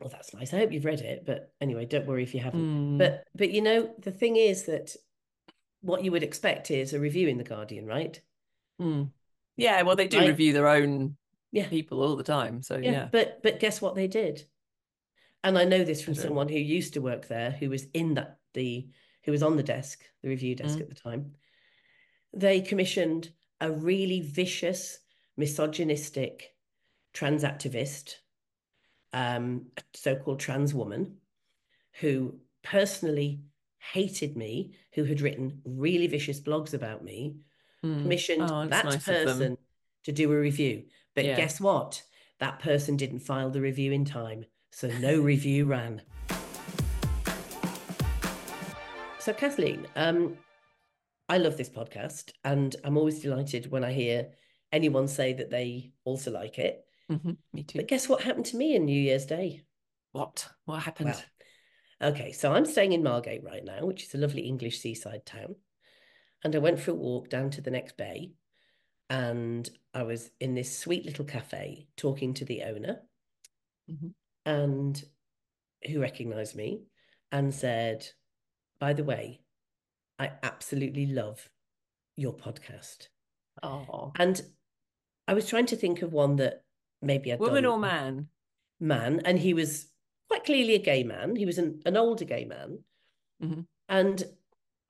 [0.00, 0.52] Well, that's nice.
[0.52, 2.96] I hope you've read it, but anyway, don't worry if you haven't.
[2.96, 2.98] Mm.
[2.98, 4.94] But but you know the thing is that
[5.80, 8.20] what you would expect is a review in the Guardian, right?
[8.82, 9.10] Mm.
[9.56, 10.28] yeah, well, they do Right.
[10.28, 11.16] review their own
[11.52, 11.68] Yeah.
[11.68, 12.60] people all the time.
[12.62, 12.90] So Yeah.
[12.90, 14.44] yeah, But but guess what they did?
[15.44, 18.38] And I know this from someone who used to work there, who was in that
[18.54, 18.88] the
[19.22, 20.82] who was on the desk, the review desk Mm.
[20.82, 21.34] at the time.
[22.32, 24.98] They commissioned a really vicious,
[25.36, 26.54] misogynistic
[27.12, 28.16] trans activist,
[29.12, 31.16] um, a so-called trans woman,
[32.00, 33.40] who personally
[33.92, 37.36] hated me, who had written really vicious blogs about me,
[37.84, 38.00] Mm.
[38.02, 39.58] commissioned Oh, that nice person
[40.04, 40.84] to do a review.
[41.14, 41.36] But Yeah.
[41.36, 42.02] guess what?
[42.38, 46.02] That person didn't file the review in time, so no review ran.
[49.18, 50.36] So Kathleen, um,
[51.34, 54.28] I love this podcast, and I'm always delighted when I hear
[54.70, 56.86] anyone say that they also like it.
[57.10, 57.80] Mhm, Me too.
[57.80, 59.62] But guess what happened to me on New Year's Day?
[60.12, 60.48] What?
[60.64, 61.20] What happened?
[62.00, 65.26] Well, okay, so I'm staying in Margate right now, which is a lovely English seaside
[65.26, 65.56] town.
[66.44, 68.30] And I went for a walk down to the next bay,
[69.10, 73.02] and I was in this sweet little cafe talking to the owner,
[73.90, 74.14] Mhm.
[74.46, 75.04] and
[75.84, 76.84] who recognized me
[77.32, 78.06] and said,
[78.78, 79.40] By the way,
[80.18, 81.48] I absolutely love
[82.16, 83.08] your podcast.
[83.62, 84.40] Oh, And
[85.26, 86.62] I was trying to think of one that
[87.02, 88.28] maybe I'd woman done or man?
[88.80, 89.86] man, and he was
[90.28, 91.36] quite clearly a gay man.
[91.36, 92.78] He was an, an older gay man.
[93.42, 93.66] Mhm.
[93.88, 94.24] And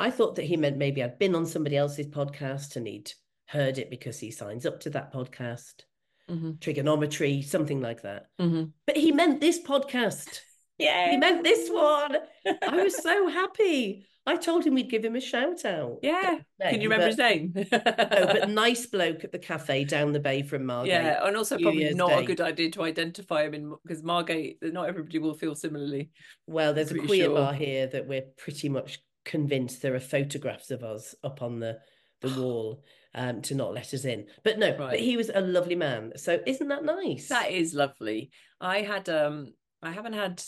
[0.00, 3.12] I thought that he meant maybe I'd been on somebody else's podcast and he'd
[3.46, 5.84] heard it because he signs up to that podcast,
[6.30, 8.26] Mhm, Triggernometry, something like that.
[8.40, 8.72] mhm.
[8.86, 10.40] But he meant this podcast.
[10.76, 11.12] Yeah.
[11.12, 12.16] He meant this one.
[12.60, 14.04] I was so happy.
[14.26, 15.98] I told him we'd give him a shout out.
[16.02, 16.38] yeah.
[16.58, 17.52] No, Can you remember his name?
[17.72, 20.92] No, but nice bloke at the cafe down the bay from Margate.
[20.92, 24.88] Yeah, and also probably not a good idea to identify him in because Margate, not
[24.88, 26.10] everybody will feel similarly.
[26.46, 27.34] Well, there's a queer sure.
[27.34, 31.78] bar here that we're pretty much convinced there are photographs of us up on the
[32.20, 32.82] the wall
[33.14, 34.26] um, to not let us in.
[34.42, 36.12] But no, but he was a lovely man.
[36.16, 37.28] So isn't that nice?
[37.28, 38.30] That is lovely.
[38.60, 39.52] I had um
[39.82, 40.42] I haven't had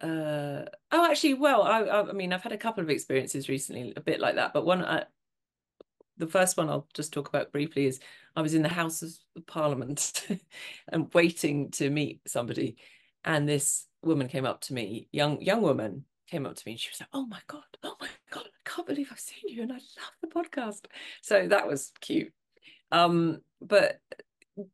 [0.00, 3.92] uh oh actually well I I I mean I've had a couple of experiences recently
[3.96, 5.04] a bit like that but one uh,
[6.16, 8.00] the first one I'll just talk about briefly is
[8.36, 9.12] I was in the House of
[9.46, 10.26] Parliament
[10.88, 12.76] and waiting to meet somebody
[13.24, 16.80] and this woman came up to me, young young woman came up to me, and
[16.80, 19.62] she was like, "Oh my god, oh my god, I can't believe I've seen you,
[19.62, 20.86] and I love the podcast."
[21.22, 22.32] So that was cute.
[22.90, 24.00] Um, but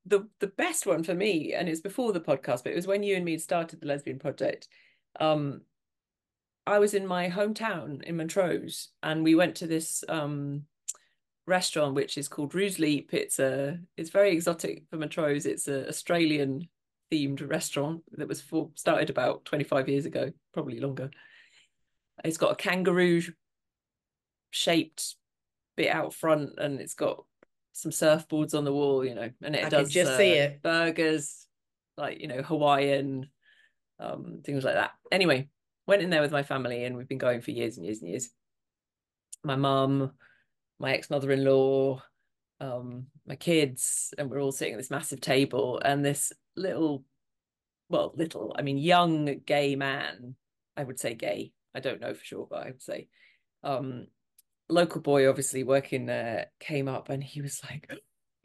[0.06, 3.02] the the best one for me, and it's before the podcast, but it was when
[3.02, 4.68] you and me started the Lesbian Project.
[5.20, 5.62] Um,
[6.66, 10.64] I was in my hometown in Montrose, and we went to this um
[11.46, 13.12] restaurant which is called Roo's Leap.
[13.12, 15.46] It's a it's very exotic for Montrose.
[15.46, 16.68] It's an Australian
[17.12, 21.10] themed restaurant that was for, started about 25 years ago, probably longer.
[22.24, 23.22] It's got a kangaroo
[24.50, 25.16] shaped
[25.76, 27.24] bit out front and it's got
[27.72, 30.62] some surfboards on the wall, you know, and it I does just uh, see it.
[30.62, 31.46] burgers,
[31.96, 33.28] like, you know, Hawaiian,
[34.00, 34.92] um, things like that.
[35.12, 35.48] Anyway,
[35.86, 38.10] went in there with my family and we've been going for years and years and
[38.10, 38.30] years.
[39.44, 40.12] My mum,
[40.78, 42.02] my ex-mother-in-law,
[42.60, 47.04] um, my kids, and we're all sitting at this massive table, and this little,
[47.88, 50.36] well, little, I mean, young gay man,
[50.76, 51.52] I would say gay.
[51.74, 53.08] I don't know for sure, but I would say,
[53.62, 54.06] um,
[54.68, 57.90] local boy, obviously working there, came up and he was like,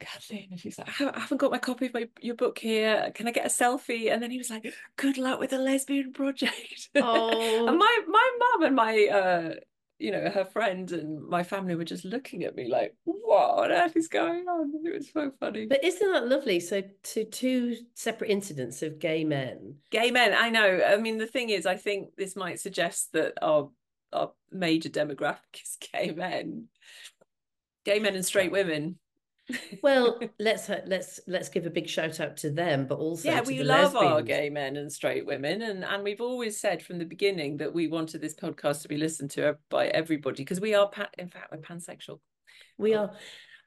[0.00, 3.12] Kathleen, and she's like, I haven't got my copy of my your book here.
[3.14, 4.12] Can I get a selfie?
[4.12, 6.90] And then he was like, Good luck with the lesbian project.
[6.96, 7.68] Oh.
[7.68, 9.54] and my my mum and my uh
[10.00, 13.70] you know her friend and my family were just looking at me like, what on
[13.70, 14.72] earth is going on?
[14.84, 15.66] It was so funny.
[15.66, 16.58] But isn't that lovely?
[16.58, 19.76] So, to two separate incidents of gay men.
[19.90, 20.80] Gay men, I know.
[20.84, 23.70] I mean, the thing is, I think this might suggest that our
[24.12, 26.68] our major demographic is gay men,
[27.84, 28.98] gay men and straight women.
[29.82, 33.62] Well, let's let's let's give a big shout out to them, but also yeah, we
[33.62, 37.58] love our gay men and straight women, and and we've always said from the beginning
[37.58, 41.08] that we wanted this podcast to be listened to by everybody because we are, pan-
[41.18, 42.20] in fact, we're pansexual.
[42.78, 43.12] We are,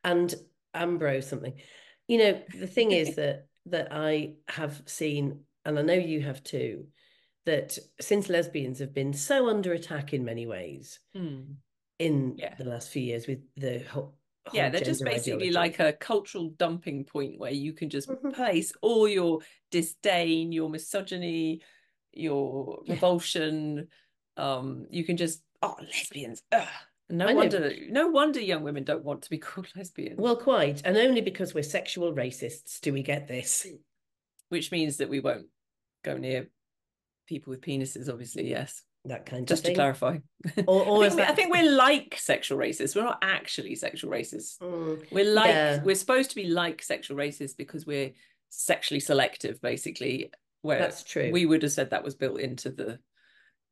[0.04, 0.34] and
[0.74, 1.54] Ambrose something.
[2.08, 6.44] You know, the thing is that that I have seen, and I know you have
[6.44, 6.88] too,
[7.46, 11.42] that since lesbians have been so under attack in many ways Hmm.
[12.00, 12.56] in Yeah.
[12.56, 14.16] the last few years with the whole,
[14.52, 15.52] yeah they're just basically ideology.
[15.52, 18.34] like a cultural dumping point where you can just Mhm.
[18.34, 19.40] place all your
[19.72, 21.62] disdain your misogyny
[22.12, 22.94] your Yeah.
[22.96, 23.88] revulsion
[24.38, 26.68] um you can just oh lesbians ugh.
[27.10, 27.36] no I know.
[27.40, 31.22] wonder no wonder young women don't want to be called lesbians Well, quite, and only
[31.22, 33.66] because we're sexual racists do we get this.
[34.50, 35.48] which means that we won't
[36.04, 36.50] go near
[37.28, 40.18] people with penises obviously yes That kind just of to clarify
[40.66, 44.10] Or, or I, think we, I think we're like sexual racists we're not actually sexual
[44.12, 45.84] racists Mm, We're like Yeah.
[45.84, 48.12] we're supposed to be like sexual racists because we're
[48.50, 50.32] sexually selective, basically.
[50.62, 51.30] Where that's true.
[51.34, 53.00] we would have said that was built into the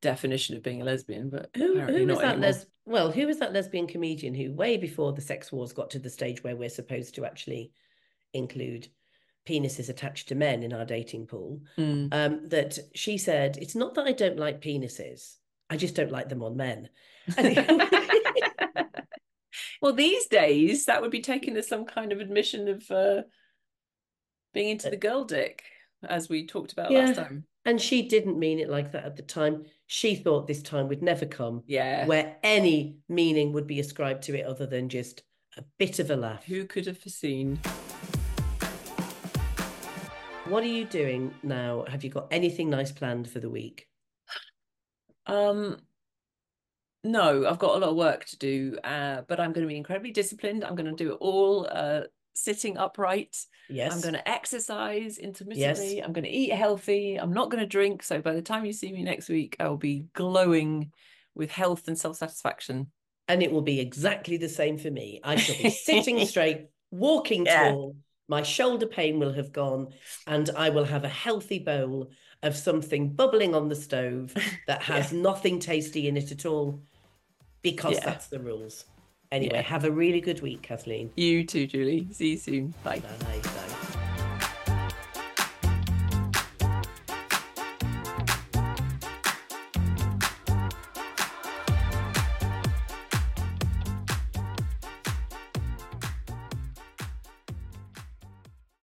[0.02, 1.74] definition of being a lesbian, but Who,
[2.06, 5.72] was that les- well, who was that lesbian comedian who way before the sex wars
[5.72, 7.72] got to the stage where we're supposed to actually
[8.34, 8.90] include
[9.48, 11.62] penises attached to men in our dating pool?
[11.78, 12.10] Mm.
[12.14, 15.36] Um, that she said, it's not that I don't like penises,
[15.70, 16.90] I just don't like them on men.
[19.82, 23.22] Well, these days that would be taken as some kind of admission of uh,
[24.54, 25.64] being into the girl dick,
[26.08, 27.46] as we talked about last time.
[27.66, 29.66] And she didn't mean it like that at the time.
[29.88, 32.06] She thought this time would never come Yeah.
[32.06, 35.24] where any meaning would be ascribed to it other than just
[35.58, 36.44] a bit of a laugh.
[36.46, 37.60] Who could have foreseen?
[40.52, 41.86] What are you doing now?
[41.88, 43.88] Have you got anything nice planned for the week?
[45.26, 45.78] Um,
[47.06, 49.78] no, I've got a lot of work to do, uh, but I'm going to be
[49.78, 50.66] incredibly disciplined.
[50.66, 52.02] I'm going to do it all uh,
[52.34, 53.38] sitting upright.
[53.70, 53.94] Yes.
[53.94, 56.04] I'm going to exercise intermittently.
[56.04, 57.16] I'm going to eat healthy.
[57.16, 58.04] I'm not going to drink.
[58.04, 60.92] So by the time you see me next week, I'll be glowing
[61.34, 62.92] with health and self satisfaction.
[63.30, 65.22] And it will be exactly the same for me.
[65.24, 67.72] I shall be sitting straight, walking Yeah.
[67.72, 67.96] tall.
[68.32, 69.90] My shoulder pain will have gone,
[70.26, 74.34] and I will have a healthy bowl of something bubbling on the stove
[74.68, 76.82] that has nothing tasty in it at all,
[77.62, 78.06] because Yeah.
[78.06, 78.86] that's the rules.
[79.34, 79.62] Anyway, Yeah.
[79.64, 81.12] have a really good week, Kathleen.
[81.18, 82.08] You too, Julie.
[82.12, 82.74] See you soon.
[82.86, 83.00] Bye.
[83.00, 83.40] Bye.
[83.44, 83.88] Bye.